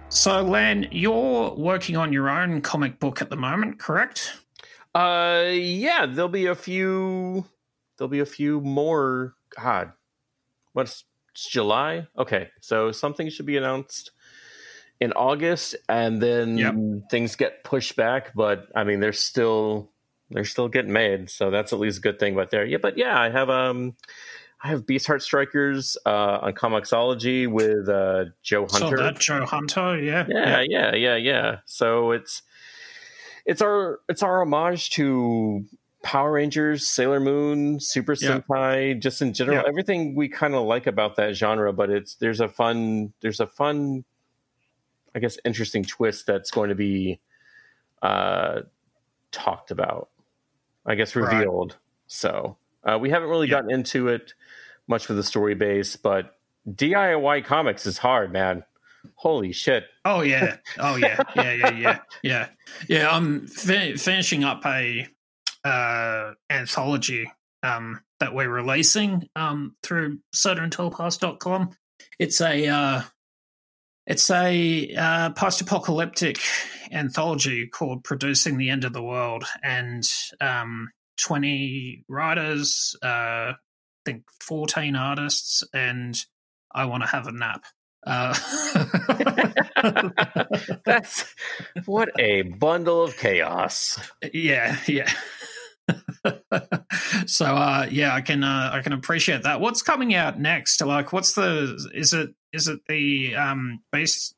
[0.10, 4.34] So, Lan, you're working on your own comic book at the moment, correct?
[4.94, 7.46] Uh, yeah, there'll be a few.
[7.98, 9.36] There'll be a few more.
[9.58, 9.94] God,
[10.74, 11.03] what's
[11.34, 12.07] it's July?
[12.17, 14.11] Okay, so something should be announced
[14.99, 16.76] in August, and then Yep.
[17.09, 18.34] things get pushed back.
[18.36, 19.91] But I mean, they're still
[20.30, 22.36] they're still getting made, so that's at least a good thing.
[22.36, 23.95] But there, yeah, but yeah, I have um.
[24.63, 28.97] I have Beast Heart Strikers uh, on Comixology with uh, Joe So Hunter.
[28.97, 31.55] that Joe Hunter, yeah, yeah, yeah, yeah, yeah.
[31.65, 32.43] So it's
[33.43, 35.65] it's our it's our homage to
[36.04, 38.39] Power Rangers, Sailor Moon, Super Yeah.
[38.39, 39.68] Sentai, just in general, Yeah.
[39.68, 41.72] everything we kind of like about that genre.
[41.74, 44.04] But it's there's a fun there's a fun
[45.14, 47.20] I guess, interesting twist that's going to be
[48.02, 48.62] uh,
[49.32, 50.10] talked about.
[50.86, 51.32] I guess Right.
[51.34, 51.78] revealed.
[52.08, 53.56] So uh, we haven't really Yeah.
[53.58, 54.34] gotten into it
[54.88, 56.38] much with the story base, but
[56.76, 58.64] DIY comics is hard, man.
[59.16, 59.86] Holy shit!
[60.06, 62.47] Oh yeah, oh yeah, yeah, yeah, yeah, yeah,
[62.88, 63.10] yeah.
[63.16, 65.08] I'm fi- finishing up a
[65.64, 67.32] uh, anthology
[67.64, 71.72] um, that we're releasing um, through SodaandTellpass.com.
[72.20, 73.01] It's a uh,
[74.07, 76.39] it's a uh, post-apocalyptic
[76.91, 80.07] anthology called "Producing the End of the World," and
[80.39, 83.55] um, twenty writers, uh, I
[84.05, 86.18] think fourteen artists, and
[86.74, 87.64] I want to have a nap.
[88.06, 88.34] Uh,
[90.86, 91.34] That's
[91.86, 93.99] what a bundle of chaos.
[94.34, 95.12] yeah, yeah.
[97.26, 99.60] so uh yeah, I can uh, I can appreciate that.
[99.60, 100.82] What's coming out next?
[100.82, 104.36] Like what's the is it is it the um Beast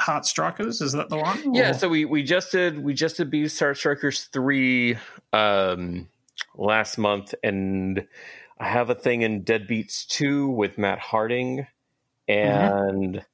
[0.00, 0.80] Heart Strikers?
[0.80, 1.54] Is that the one?
[1.54, 4.96] Yeah, Or- so we we just did we just did Beast Heart Strikers three
[5.32, 6.08] um
[6.56, 8.06] last month, and
[8.58, 11.66] I have a thing in Deadbeats two with Matt Harding,
[12.28, 13.24] and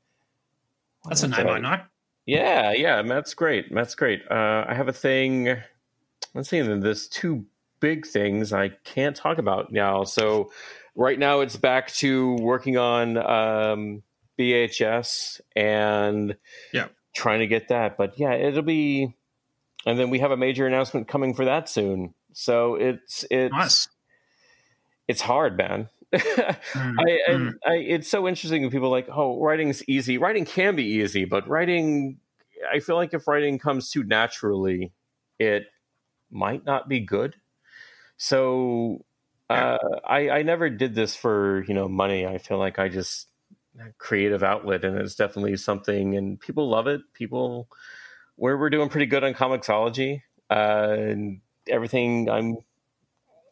[1.05, 1.81] that's a name I know.
[2.27, 3.73] yeah, yeah, Matt's great.
[3.73, 4.23] Matt's great.
[4.31, 5.57] Uh, I have a thing.
[6.35, 7.45] Let's see, there's two
[7.81, 10.05] big things I can't talk about now.
[10.05, 10.53] So
[10.95, 14.03] right now it's back to working on um,
[14.39, 16.37] BHS and
[16.73, 16.87] Yeah.
[17.15, 17.97] trying to get that.
[17.97, 19.15] But yeah, it'll be,
[19.85, 22.15] and then we have a major announcement coming for that soon.
[22.33, 23.89] So it's it's Nice.
[25.09, 25.89] it's hard, man.
[26.13, 27.53] Mm, I, mm.
[27.67, 30.19] I, it's so interesting when people are like, oh, writing's easy.
[30.19, 32.19] Writing can be easy, but writing,
[32.73, 34.93] I feel like if writing comes too naturally,
[35.39, 35.67] it
[36.31, 37.37] might not be good.
[38.17, 39.05] So
[39.51, 42.27] uh, I, I never did this for you know money.
[42.27, 43.29] I feel like I just
[43.99, 47.01] creative outlet, and it's definitely something, and people love it.
[47.15, 47.69] People,
[48.37, 52.31] we're we're doing pretty good on ComiXology, uh, and everything.
[52.31, 52.57] I'm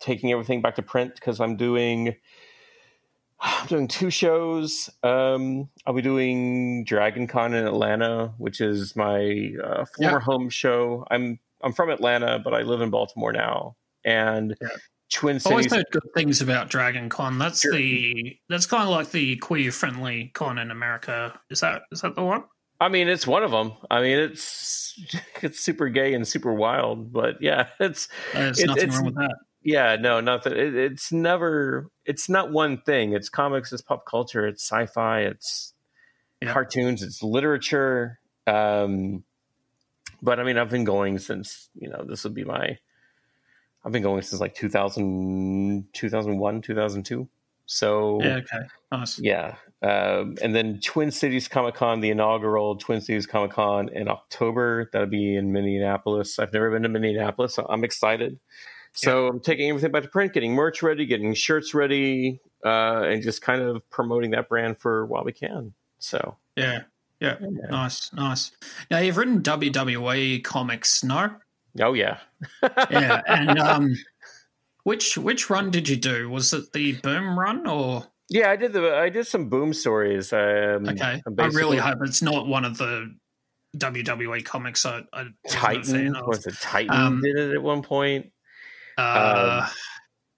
[0.00, 2.16] taking everything back to print because I'm doing.
[3.40, 4.90] I'm doing two shows.
[5.02, 10.20] Um, I'll be doing Dragon Con in Atlanta, which is my uh, former Yeah.
[10.20, 11.06] home show.
[11.10, 13.76] I'm I'm from Atlanta, but I live in Baltimore now.
[14.04, 14.68] And Yeah.
[15.12, 17.38] Twin I've always heard good things about Dragon Con.
[17.38, 17.72] That's Sure.
[17.72, 21.38] the that's kind of like the queer friendly con in America.
[21.50, 22.44] Is that is that the one?
[22.82, 23.72] I mean, it's one of them.
[23.90, 24.94] I mean, it's
[25.42, 29.14] it's super gay and super wild, but yeah, it's There's It- nothing it's- wrong with
[29.16, 29.36] that.
[29.62, 30.52] Yeah, no, nothing.
[30.54, 31.88] It, it's never.
[32.04, 33.12] It's not one thing.
[33.12, 33.72] It's comics.
[33.72, 34.46] It's pop culture.
[34.46, 35.20] It's sci-fi.
[35.22, 35.74] It's
[36.42, 36.52] Yeah.
[36.52, 37.02] cartoons.
[37.02, 38.18] It's literature.
[38.46, 39.24] Um,
[40.22, 42.78] but I mean, I've been going since you know this would be my.
[43.84, 47.28] I've been going since like 2000, 2001, 2002.
[47.66, 48.36] So Yeah.
[48.36, 48.66] Okay.
[48.92, 49.18] Nice.
[49.18, 49.54] yeah.
[49.82, 54.90] Um, and then Twin Cities Comic Con, the inaugural Twin Cities Comic Con in October.
[54.92, 56.38] That'll be in Minneapolis.
[56.38, 58.38] I've never been to Minneapolis, so I'm excited.
[58.92, 63.22] So I'm taking everything back to print, getting merch ready, getting shirts ready, uh, and
[63.22, 65.72] just kind of promoting that brand for while we can.
[65.98, 66.82] So Yeah.
[67.20, 67.36] Yeah.
[67.70, 68.12] Nice.
[68.14, 68.52] Nice.
[68.90, 71.36] Now you've written WWE comics, no?
[71.80, 72.18] oh yeah,
[72.90, 73.20] Yeah.
[73.28, 73.94] And um,
[74.84, 76.28] which which run did you do?
[76.30, 78.04] Was it the Boom run or?
[78.28, 78.50] yeah.
[78.50, 80.32] I did the I did some boom stories.
[80.32, 81.22] Um, Okay.
[81.38, 83.14] I really hope it's not one of the
[83.76, 84.84] WWE comics.
[84.84, 88.32] I, I a Titan was it Titan Um, did it at one point?
[89.00, 89.68] Uh,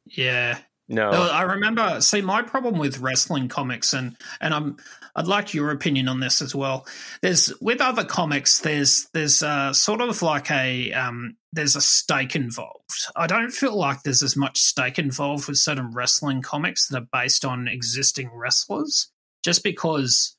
[0.07, 0.59] yeah.
[0.89, 2.01] No, No, I remember.
[2.01, 4.77] See, my problem with wrestling comics, and and I'm
[5.15, 6.87] I'd like your opinion on this as well.
[7.21, 12.35] There's with other comics, there's there's uh, sort of like a um, there's a stake
[12.35, 13.07] involved.
[13.15, 17.07] I don't feel like there's as much stake involved with certain wrestling comics that are
[17.13, 19.09] based on existing wrestlers.
[19.45, 20.37] Just because,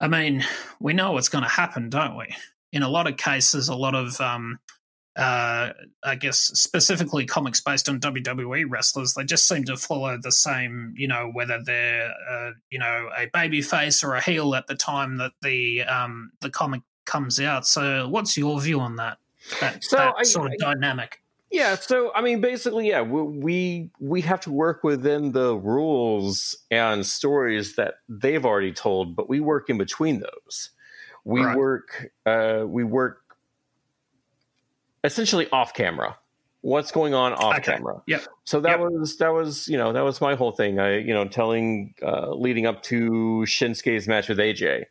[0.00, 0.44] I mean,
[0.80, 2.26] we know what's going to happen, don't we?
[2.72, 4.58] In a lot of cases, a lot of um,
[5.16, 5.72] uh,
[6.04, 10.92] I guess specifically comics based on WWE wrestlers, they just seem to follow the same,
[10.96, 14.74] you know, whether they're, uh, you know, a baby face or a heel at the
[14.74, 17.66] time that the um, the comic comes out.
[17.66, 19.18] So, what's your view on that?
[19.60, 21.22] That, So that I- sort of I- dynamic.
[21.52, 26.56] Yeah, so I mean, basically, yeah, we, we we have to work within the rules
[26.72, 30.70] and stories that they've already told, but we work in between those.
[31.24, 31.56] We Right.
[31.56, 33.20] work, uh, we work
[35.06, 36.16] essentially off camera.
[36.62, 37.74] What's going on off Okay.
[37.76, 38.02] camera?
[38.06, 38.22] Yep.
[38.44, 38.90] So that Yep.
[38.90, 40.80] was that was you know that was my whole thing.
[40.80, 44.86] I you know telling uh, leading up to Shinsuke's match with AJ.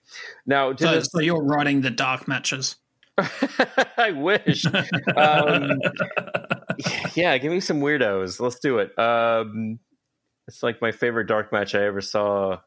[0.46, 2.78] Now, So, this- so you're writing the dark matches.
[3.98, 4.66] I wish.
[5.16, 5.80] um,
[7.16, 8.40] yeah, give me some weirdos.
[8.40, 8.98] Let's do it.
[9.00, 9.80] Um,
[10.48, 12.60] it's like my favorite dark match I ever saw.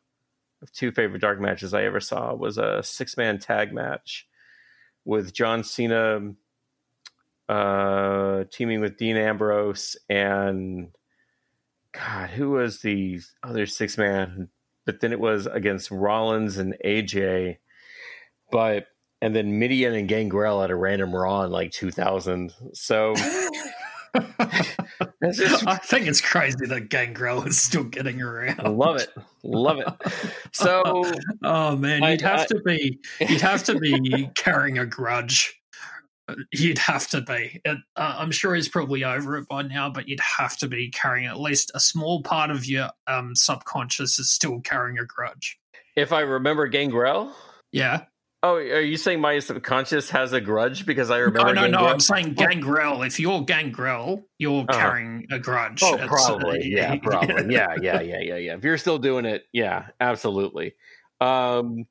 [0.73, 4.27] Two favorite dark matches I ever saw was a six man tag match
[5.05, 6.33] with John Cena
[7.49, 10.89] uh, teaming with Dean Ambrose and
[11.93, 14.49] God, who was the other six man?
[14.87, 17.59] But then it was against Rollins and AJ.
[18.51, 18.87] But
[19.21, 22.53] and then Midian and Gangrel at a random Raw in like 2000.
[22.73, 23.15] So
[25.33, 28.61] just, I think it's crazy that Gangrel is still getting around.
[28.61, 30.13] I love it, love it.
[30.53, 31.05] So,
[31.45, 35.61] oh man, you'd have I, to be, you'd have to be carrying a grudge.
[36.53, 37.61] You'd have to be.
[37.67, 41.27] uh, I'm sure he's probably over it by now, but you'd have to be carrying
[41.27, 45.59] at least a small part of your um, subconscious is still carrying a grudge.
[45.97, 47.33] If I remember Gangrel,
[47.73, 48.05] yeah.
[48.43, 51.55] Oh, are you saying my subconscious has a grudge because I remember?
[51.55, 51.83] No, no, Gangrel?
[51.83, 51.89] no.
[51.89, 53.03] I'm saying Gangrel.
[53.03, 54.79] If you're Gangrel, you're uh-huh.
[54.79, 55.83] carrying a grudge.
[55.83, 56.61] Oh, probably.
[56.61, 57.53] Uh, yeah, probably.
[57.53, 58.55] yeah, yeah, yeah, yeah, yeah.
[58.55, 60.75] If you're still doing it, yeah, absolutely.
[61.21, 61.87] Um,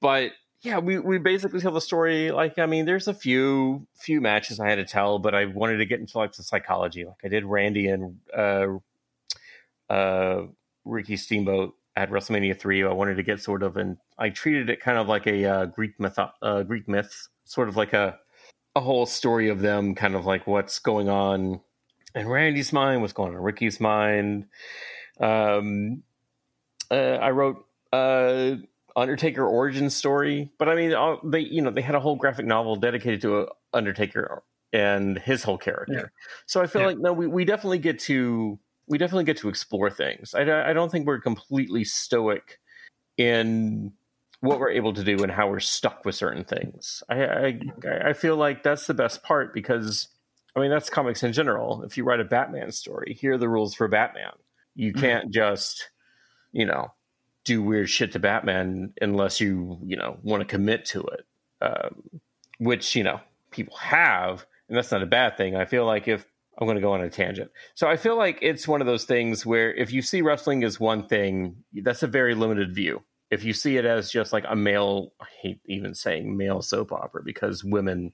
[0.00, 2.32] but yeah, we we basically tell the story.
[2.32, 5.78] Like, I mean, there's a few few matches I had to tell, but I wanted
[5.78, 7.04] to get into like the psychology.
[7.04, 8.66] Like, I did Randy and uh,
[9.88, 10.42] uh,
[10.84, 12.82] Ricky Steamboat at WrestleMania three.
[12.82, 15.64] I wanted to get sort of, and I treated it kind of like a uh,
[15.66, 18.18] Greek myth, uh, Greek myth, sort of like a
[18.74, 21.60] a whole story of them, kind of like what's going on
[22.14, 24.46] in Randy's mind, what's going on in Ricky's mind.
[25.20, 26.02] Um,
[26.90, 28.56] uh, I wrote uh,
[28.98, 32.46] Undertaker origin story, but I mean, all, they you know they had a whole graphic
[32.46, 34.42] novel dedicated to a Undertaker
[34.72, 35.94] and his whole character.
[35.94, 36.04] Yeah.
[36.46, 36.88] So I feel yeah.
[36.88, 40.34] like no, we, we definitely get to we definitely get to explore things.
[40.34, 42.58] I, I don't think we're completely stoic
[43.16, 43.92] in
[44.40, 47.02] what we're able to do and how we're stuck with certain things.
[47.08, 47.60] I, I,
[48.06, 50.08] I feel like that's the best part because
[50.56, 51.82] I mean that's comics in general.
[51.82, 54.32] If you write a Batman story, here are the rules for Batman.
[54.74, 55.00] You mm-hmm.
[55.00, 55.90] can't just
[56.52, 56.92] you know
[57.48, 61.26] do weird shit to Batman unless you you know want to commit to it,
[61.60, 62.20] um,
[62.58, 63.20] which you know
[63.50, 65.56] people have, and that's not a bad thing.
[65.56, 66.26] I feel like if
[66.58, 67.50] I'm going to go on a tangent.
[67.74, 70.80] So I feel like it's one of those things where if you see wrestling as
[70.80, 73.02] one thing, that's a very limited view.
[73.30, 76.92] If you see it as just like a male, I hate even saying male soap
[76.92, 78.12] opera because women,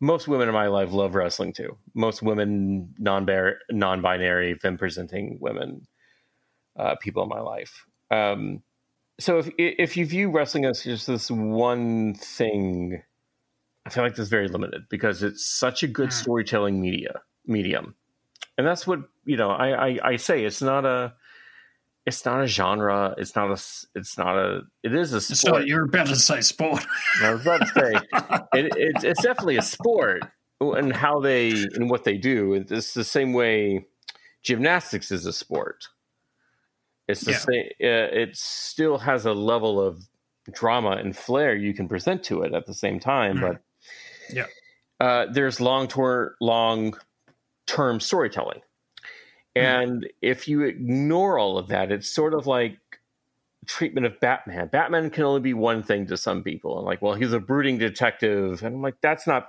[0.00, 1.76] most women in my life love wrestling too.
[1.94, 3.26] Most women, non
[3.70, 5.86] non-binary, femme presenting women,
[6.78, 7.86] uh, people in my life.
[8.10, 8.62] Um,
[9.20, 13.02] so if if you view wrestling as just this one thing,
[13.86, 16.22] I feel like that's very limited because it's such a good hmm.
[16.22, 17.94] storytelling media medium,
[18.58, 19.50] and that's what you know.
[19.50, 21.14] I, I I say it's not a
[22.06, 23.14] it's not a genre.
[23.18, 23.62] It's not a.
[23.94, 24.62] It's not a.
[24.82, 25.66] It is a sport.
[25.66, 26.84] You're about to say sport.
[27.22, 27.92] I was about to say
[28.58, 30.24] it, it, it's definitely a sport,
[30.60, 32.54] and how they and what they do.
[32.54, 33.86] It's the same way
[34.42, 35.86] gymnastics is a sport.
[37.10, 37.38] It's the yeah.
[37.38, 37.64] same.
[37.82, 40.04] Uh, it still has a level of
[40.52, 43.40] drama and flair you can present to it at the same time, mm.
[43.40, 43.62] but
[44.32, 44.46] yeah,
[45.00, 46.96] uh, there's long tour, long
[47.66, 48.60] term storytelling.
[49.56, 49.62] Hmm.
[49.62, 52.78] And if you ignore all of that, it's sort of like
[53.66, 54.68] treatment of Batman.
[54.68, 56.78] Batman can only be one thing to some people.
[56.78, 58.62] And like, well, he's a brooding detective.
[58.62, 59.48] And I'm like, that's not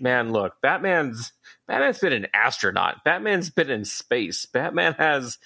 [0.00, 1.32] man, look, Batman's
[1.68, 3.04] Batman's been an astronaut.
[3.04, 4.46] Batman's been in space.
[4.46, 5.38] Batman has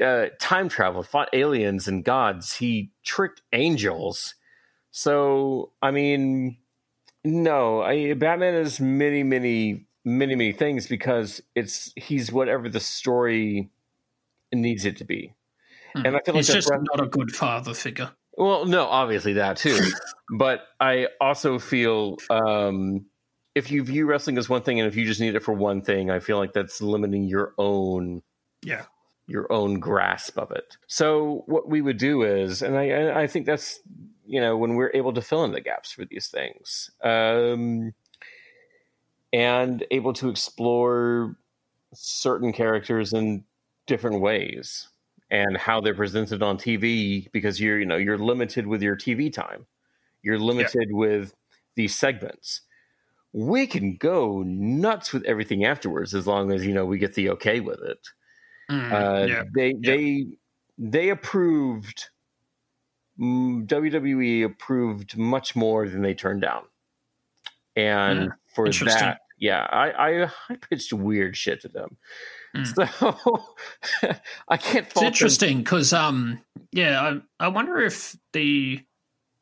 [0.00, 2.54] uh, time travel, fought aliens and gods.
[2.54, 4.34] He tricked angels.
[4.90, 6.58] So, I mean,
[7.24, 13.70] no, I, Batman is many, many many many things because it's he's whatever the story
[14.52, 15.34] needs it to be.
[15.94, 16.06] Hmm.
[16.06, 18.10] And I feel he's like just not a good father figure.
[18.36, 19.78] Well, no, obviously that too,
[20.38, 23.06] but I also feel um,
[23.54, 25.82] if you view wrestling as one thing and if you just need it for one
[25.82, 28.22] thing, I feel like that's limiting your own
[28.62, 28.84] yeah
[29.26, 30.76] your own grasp of it.
[30.86, 33.80] So what we would do is, and I I think that's
[34.26, 36.90] you know when we're able to fill in the gaps for these things.
[37.02, 37.94] Um,
[39.34, 41.36] and able to explore
[41.92, 43.44] certain characters in
[43.86, 44.88] different ways
[45.28, 49.32] and how they're presented on TV because you're you know you're limited with your TV
[49.32, 49.66] time.
[50.22, 50.96] You're limited yeah.
[50.96, 51.34] with
[51.74, 52.60] these segments.
[53.32, 57.30] We can go nuts with everything afterwards as long as you know we get the
[57.30, 58.08] okay with it.
[58.74, 59.42] Mm, uh, yeah.
[59.54, 59.74] They yeah.
[59.82, 60.26] they
[60.78, 62.08] they approved
[63.20, 66.62] mm, WWE approved much more than they turned down,
[67.76, 71.96] and mm, for that yeah, I, I, I pitched weird shit to them.
[72.56, 72.90] Mm.
[74.00, 74.14] So
[74.48, 74.86] I can't.
[74.86, 76.40] It's interesting because, um,
[76.72, 78.80] yeah, I, I wonder if the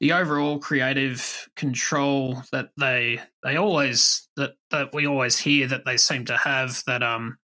[0.01, 5.97] the overall creative control that they they always that that we always hear that they
[5.97, 7.39] seem to have that um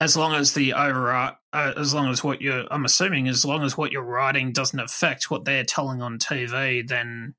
[0.00, 3.62] as long as the over uh, as long as what you're I'm assuming as long
[3.62, 7.34] as what you're writing doesn't affect what they're telling on TV then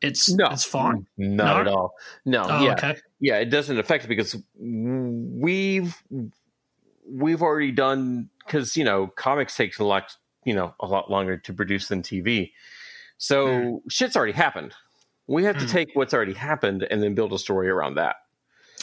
[0.00, 0.46] it's No.
[0.50, 1.06] it's fine.
[1.16, 1.60] Not No?
[1.62, 1.94] at all.
[2.26, 2.96] No, Oh, yeah, okay.
[3.18, 3.38] yeah.
[3.38, 6.02] It doesn't affect because we've
[7.08, 10.14] we've already done because you know comics takes a lot
[10.44, 12.52] you know a lot longer to produce than TV.
[13.18, 13.88] So Hmm.
[13.88, 14.72] shit's already happened.
[15.26, 15.70] We have to Mm.
[15.70, 18.16] take what's already happened and then build a story around that.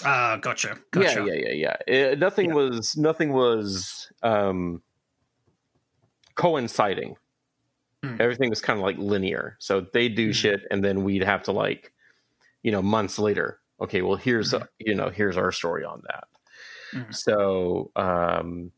[0.05, 0.77] Ah, gotcha.
[0.91, 1.23] Gotcha.
[1.27, 2.11] Yeah, yeah, yeah, yeah.
[2.11, 2.55] Uh, nothing Yeah.
[2.55, 4.81] was nothing was um,
[6.35, 7.15] coinciding.
[8.03, 8.17] Hmm.
[8.19, 9.55] Everything was kind of like linear.
[9.59, 10.35] So they do Mhm.
[10.35, 11.93] shit, and then we'd have to like,
[12.63, 13.59] you know, months later.
[13.81, 14.67] Okay, well here's Mhm.
[14.79, 16.27] you know here's our story on that.
[16.93, 17.13] Mhm.
[17.15, 18.71] So um,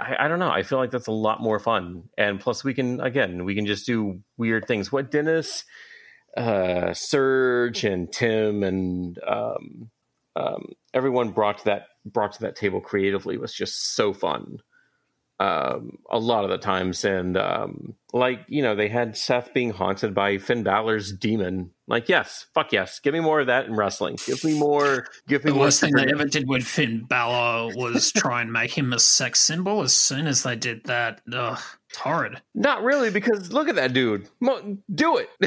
[0.00, 0.50] I, I don't know.
[0.50, 3.66] I feel like that's a lot more fun, and plus we can again we can
[3.66, 4.90] just do weird things.
[4.92, 5.64] What Dennis,
[6.36, 9.90] uh, Serge, and Tim, and um,
[10.36, 14.58] um, everyone brought to that brought to that table creatively was just so fun.
[15.40, 19.70] Um, a lot of the times, and um, like you know, they had Seth being
[19.70, 21.70] haunted by Finn Balor's demon.
[21.88, 24.16] Like, yes, fuck yes, give me more of that in wrestling.
[24.26, 25.08] Give me more.
[25.26, 25.64] Give me The more.
[25.66, 29.40] worst thing they ever did with Finn Balor was try and make him a sex
[29.40, 29.82] symbol.
[29.82, 31.60] As soon as they did that, ugh,
[31.94, 32.42] it's horrid.
[32.56, 34.28] Not really, because look at that dude.
[34.94, 35.28] Do it.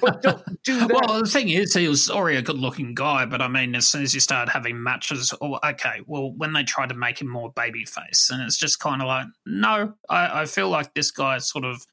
[0.00, 0.90] but don't do that.
[0.92, 4.02] Well, the thing is, he was already a good-looking guy, but I mean, as soon
[4.02, 7.52] as you start having matches, oh, okay, well, when they tried to make him more
[7.52, 11.64] babyface, and it's just kind of like, no, I, I feel like this guy sort
[11.64, 11.84] of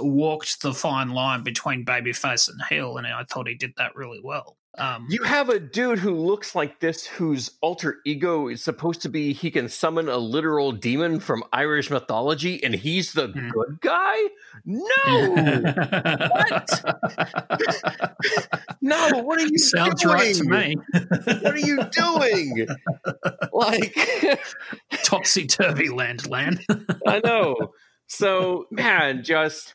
[0.00, 4.20] walked the fine line between babyface and heel, and I thought he did that really
[4.24, 4.56] well.
[4.78, 9.08] Um, You have a dude who looks like this, whose alter ego is supposed to
[9.08, 13.48] be he can summon a literal demon from Irish mythology, and he's the Hmm.
[13.50, 14.16] good guy?
[14.64, 14.86] No,
[16.30, 16.84] what?
[18.80, 19.22] no.
[19.22, 20.14] What are you Sounds doing?
[20.14, 20.76] right to me.
[21.40, 22.66] What are you doing?
[23.52, 23.96] like,
[25.04, 26.64] Topsy turvy land, land.
[27.06, 27.56] I know.
[28.08, 29.74] So, man, just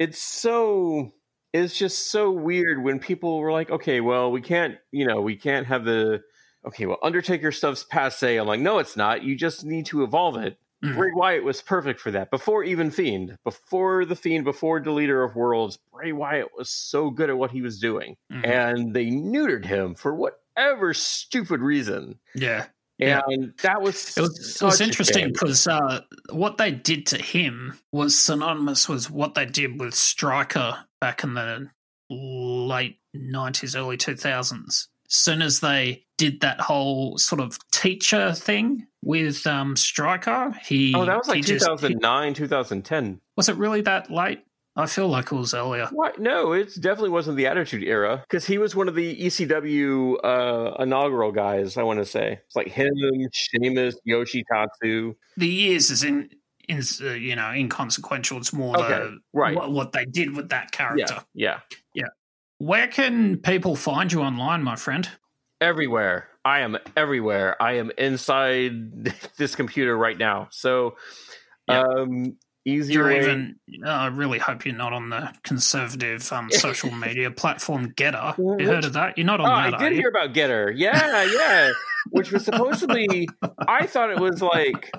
[0.00, 1.12] it's so
[1.52, 5.36] it's just so weird when people were like, okay, well, we can't, you know, we
[5.36, 6.22] can't have the
[6.66, 8.36] okay, well, Undertaker stuff's passe.
[8.36, 9.22] I'm like, no, it's not.
[9.22, 10.58] You just need to evolve it.
[10.84, 10.96] Mhm.
[10.96, 12.30] Bray Wyatt was perfect for that.
[12.30, 17.30] Before even Fiend, before the Fiend, before Deleter of Worlds, Bray Wyatt was so good
[17.30, 18.46] at what he was doing, Mhm.
[18.46, 22.18] and they neutered him for whatever stupid reason.
[22.34, 22.66] Yeah.
[22.98, 23.22] Yeah.
[23.28, 27.78] And that was It was, it was interesting because uh, what they did to him
[27.92, 31.68] was synonymous with what they did with Striker back in the
[32.10, 34.86] late 90s, early 2000s.
[35.10, 40.94] Soon as they did that whole sort of teacher thing with um, Striker, he.
[40.94, 43.20] Oh, that was like just- 2009, 2010.
[43.36, 44.44] was it really that late?
[44.76, 45.88] I feel like it was earlier.
[45.90, 46.20] What?
[46.20, 50.80] No, it definitely wasn't the Attitude Era because he was one of the ECW uh,
[50.80, 51.76] inaugural guys.
[51.76, 52.92] I want to say it's like him,
[53.32, 55.16] Sheamus, Yoshitatsu.
[55.36, 56.30] The years is in.
[56.68, 58.38] In uh, you know, inconsequential.
[58.38, 59.54] It's more Okay, the, right.
[59.56, 61.22] what, what they did with that character.
[61.34, 61.60] Yeah,
[61.94, 62.04] yeah,
[62.58, 65.08] Where can people find you online, my friend?
[65.60, 66.28] everywhere.
[66.44, 67.60] I am everywhere.
[67.60, 69.04] I am inside
[69.38, 70.46] this computer right now.
[70.52, 70.96] So,
[71.66, 71.80] Yeah.
[71.82, 73.18] um, easy You're way.
[73.18, 73.56] even.
[73.84, 78.38] Uh, I really hope you're not on the conservative um, social media platform GETTR.
[78.60, 79.18] You heard of that?
[79.18, 80.74] You're not on Oh, that, I did hear about GETTR.
[80.76, 81.72] Yeah, yeah.
[82.10, 83.28] Which was supposed to be.
[83.66, 84.92] I thought it was like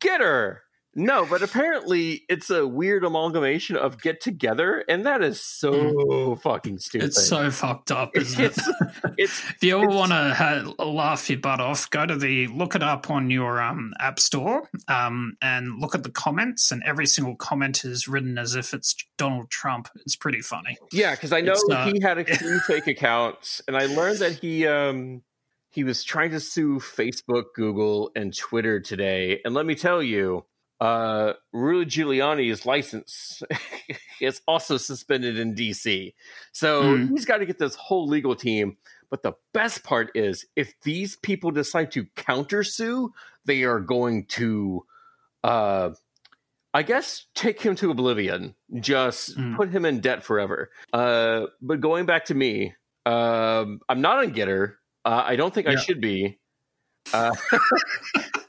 [0.00, 0.62] Getter.
[0.98, 6.78] No, but apparently it's a weird amalgamation of Get Together, and that is so fucking
[6.78, 7.08] stupid.
[7.08, 8.46] It's so fucked up, isn't it?
[8.46, 8.68] It's,
[9.18, 12.74] it's if you ever want to ha- laugh your butt off, go to the look
[12.74, 16.72] it up on your um, app store um, and look at the comments.
[16.72, 19.90] And every single comment is written as if it's Donald Trump.
[19.96, 20.78] It's pretty funny.
[20.92, 24.32] yeah, because I know uh, he had a few fake accounts, and I learned that
[24.32, 25.20] he um
[25.68, 29.42] he was trying to sue Facebook, Google, and Twitter today.
[29.44, 30.46] And let me tell you,
[30.80, 33.42] uh, Rudy Giuliani's license
[34.20, 36.12] is also suspended in DC.
[36.52, 37.08] So Mm.
[37.10, 38.76] he's got to get this whole legal team.
[39.08, 43.10] But the best part is, if these people decide to countersue,
[43.44, 44.84] they are going to,
[45.44, 45.90] uh,
[46.74, 48.54] I guess, take him to oblivion.
[48.80, 49.56] Just Mm.
[49.56, 50.70] put him in debt forever.
[50.92, 52.74] Uh, but going back to me,
[53.06, 54.74] um, I'm not on GETTR.
[55.04, 56.38] Uh, I don't think I should be.
[57.14, 57.30] Uh,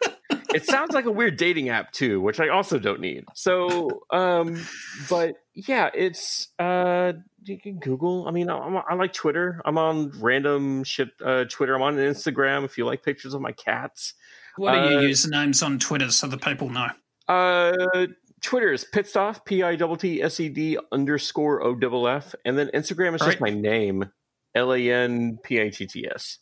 [0.58, 3.24] it sounds like a weird dating app too, which I also don't need.
[3.34, 4.66] So, um,
[5.10, 7.14] but yeah, it's uh,
[7.44, 8.28] you can Google.
[8.28, 9.62] I mean, I'm, I like Twitter.
[9.66, 11.10] I'm on random shit.
[11.24, 11.76] Uh, Twitter.
[11.76, 12.66] I'm on Instagram.
[12.66, 14.14] If you like pictures of my cats.
[14.58, 16.88] What are your Uh, usernames on Twitter so the people know?
[17.28, 18.08] Uh,
[18.42, 22.58] Twitter is pitstop p i double t s e d underscore o double f, and
[22.58, 23.54] then Instagram is just Right.
[23.54, 24.10] my name,
[24.56, 26.40] l a n p i t t s.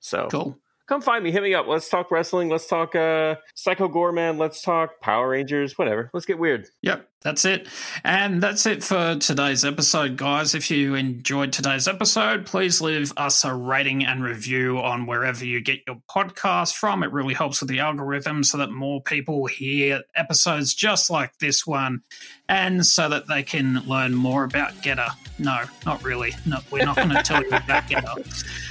[0.00, 0.58] So Cool.
[0.86, 1.32] Come find me.
[1.32, 1.66] Hit me up.
[1.66, 2.48] Let's talk wrestling.
[2.48, 4.38] Let's talk uh, Psycho Goreman.
[4.38, 5.76] Let's talk Power Rangers.
[5.76, 6.10] Whatever.
[6.14, 6.68] Let's get weird.
[6.82, 7.66] Yep, that's it.
[8.04, 10.54] And that's it for today's episode, guys.
[10.54, 15.60] If you enjoyed today's episode, please leave us a rating and review on wherever you
[15.60, 17.02] get your podcast from.
[17.02, 21.66] It really helps with the algorithm so that more people hear episodes just like this
[21.66, 22.02] one
[22.48, 25.10] and so that they can learn more about GETTR.
[25.40, 26.32] No, not really.
[26.46, 28.44] No, we're not going to tell you about GETTR.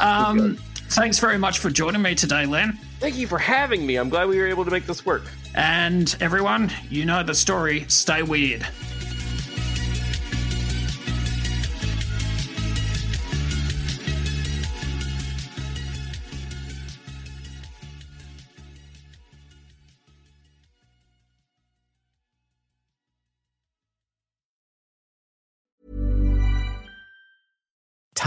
[0.00, 0.58] Um,
[0.88, 2.78] thanks very much for joining me today, Lan.
[3.00, 3.96] Thank you for having me.
[3.96, 5.22] I'm glad we were able to make this work.
[5.54, 7.84] And everyone, you know the story.
[7.88, 8.66] Stay weird.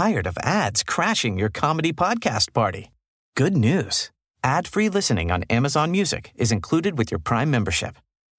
[0.01, 2.89] Tired of ads crashing your comedy podcast party?
[3.35, 4.09] Good news.
[4.43, 7.97] Ad-free listening on Amazon Music is included with your Prime membership.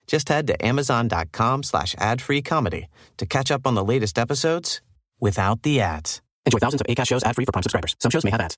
[0.08, 4.80] Just head to amazon.com slash ad-free comedy to catch up on the latest episodes
[5.20, 6.20] without the ads.
[6.46, 7.94] Enjoy thousands of ACAST shows ad-free for Prime subscribers.
[8.00, 8.56] Some shows may have ads.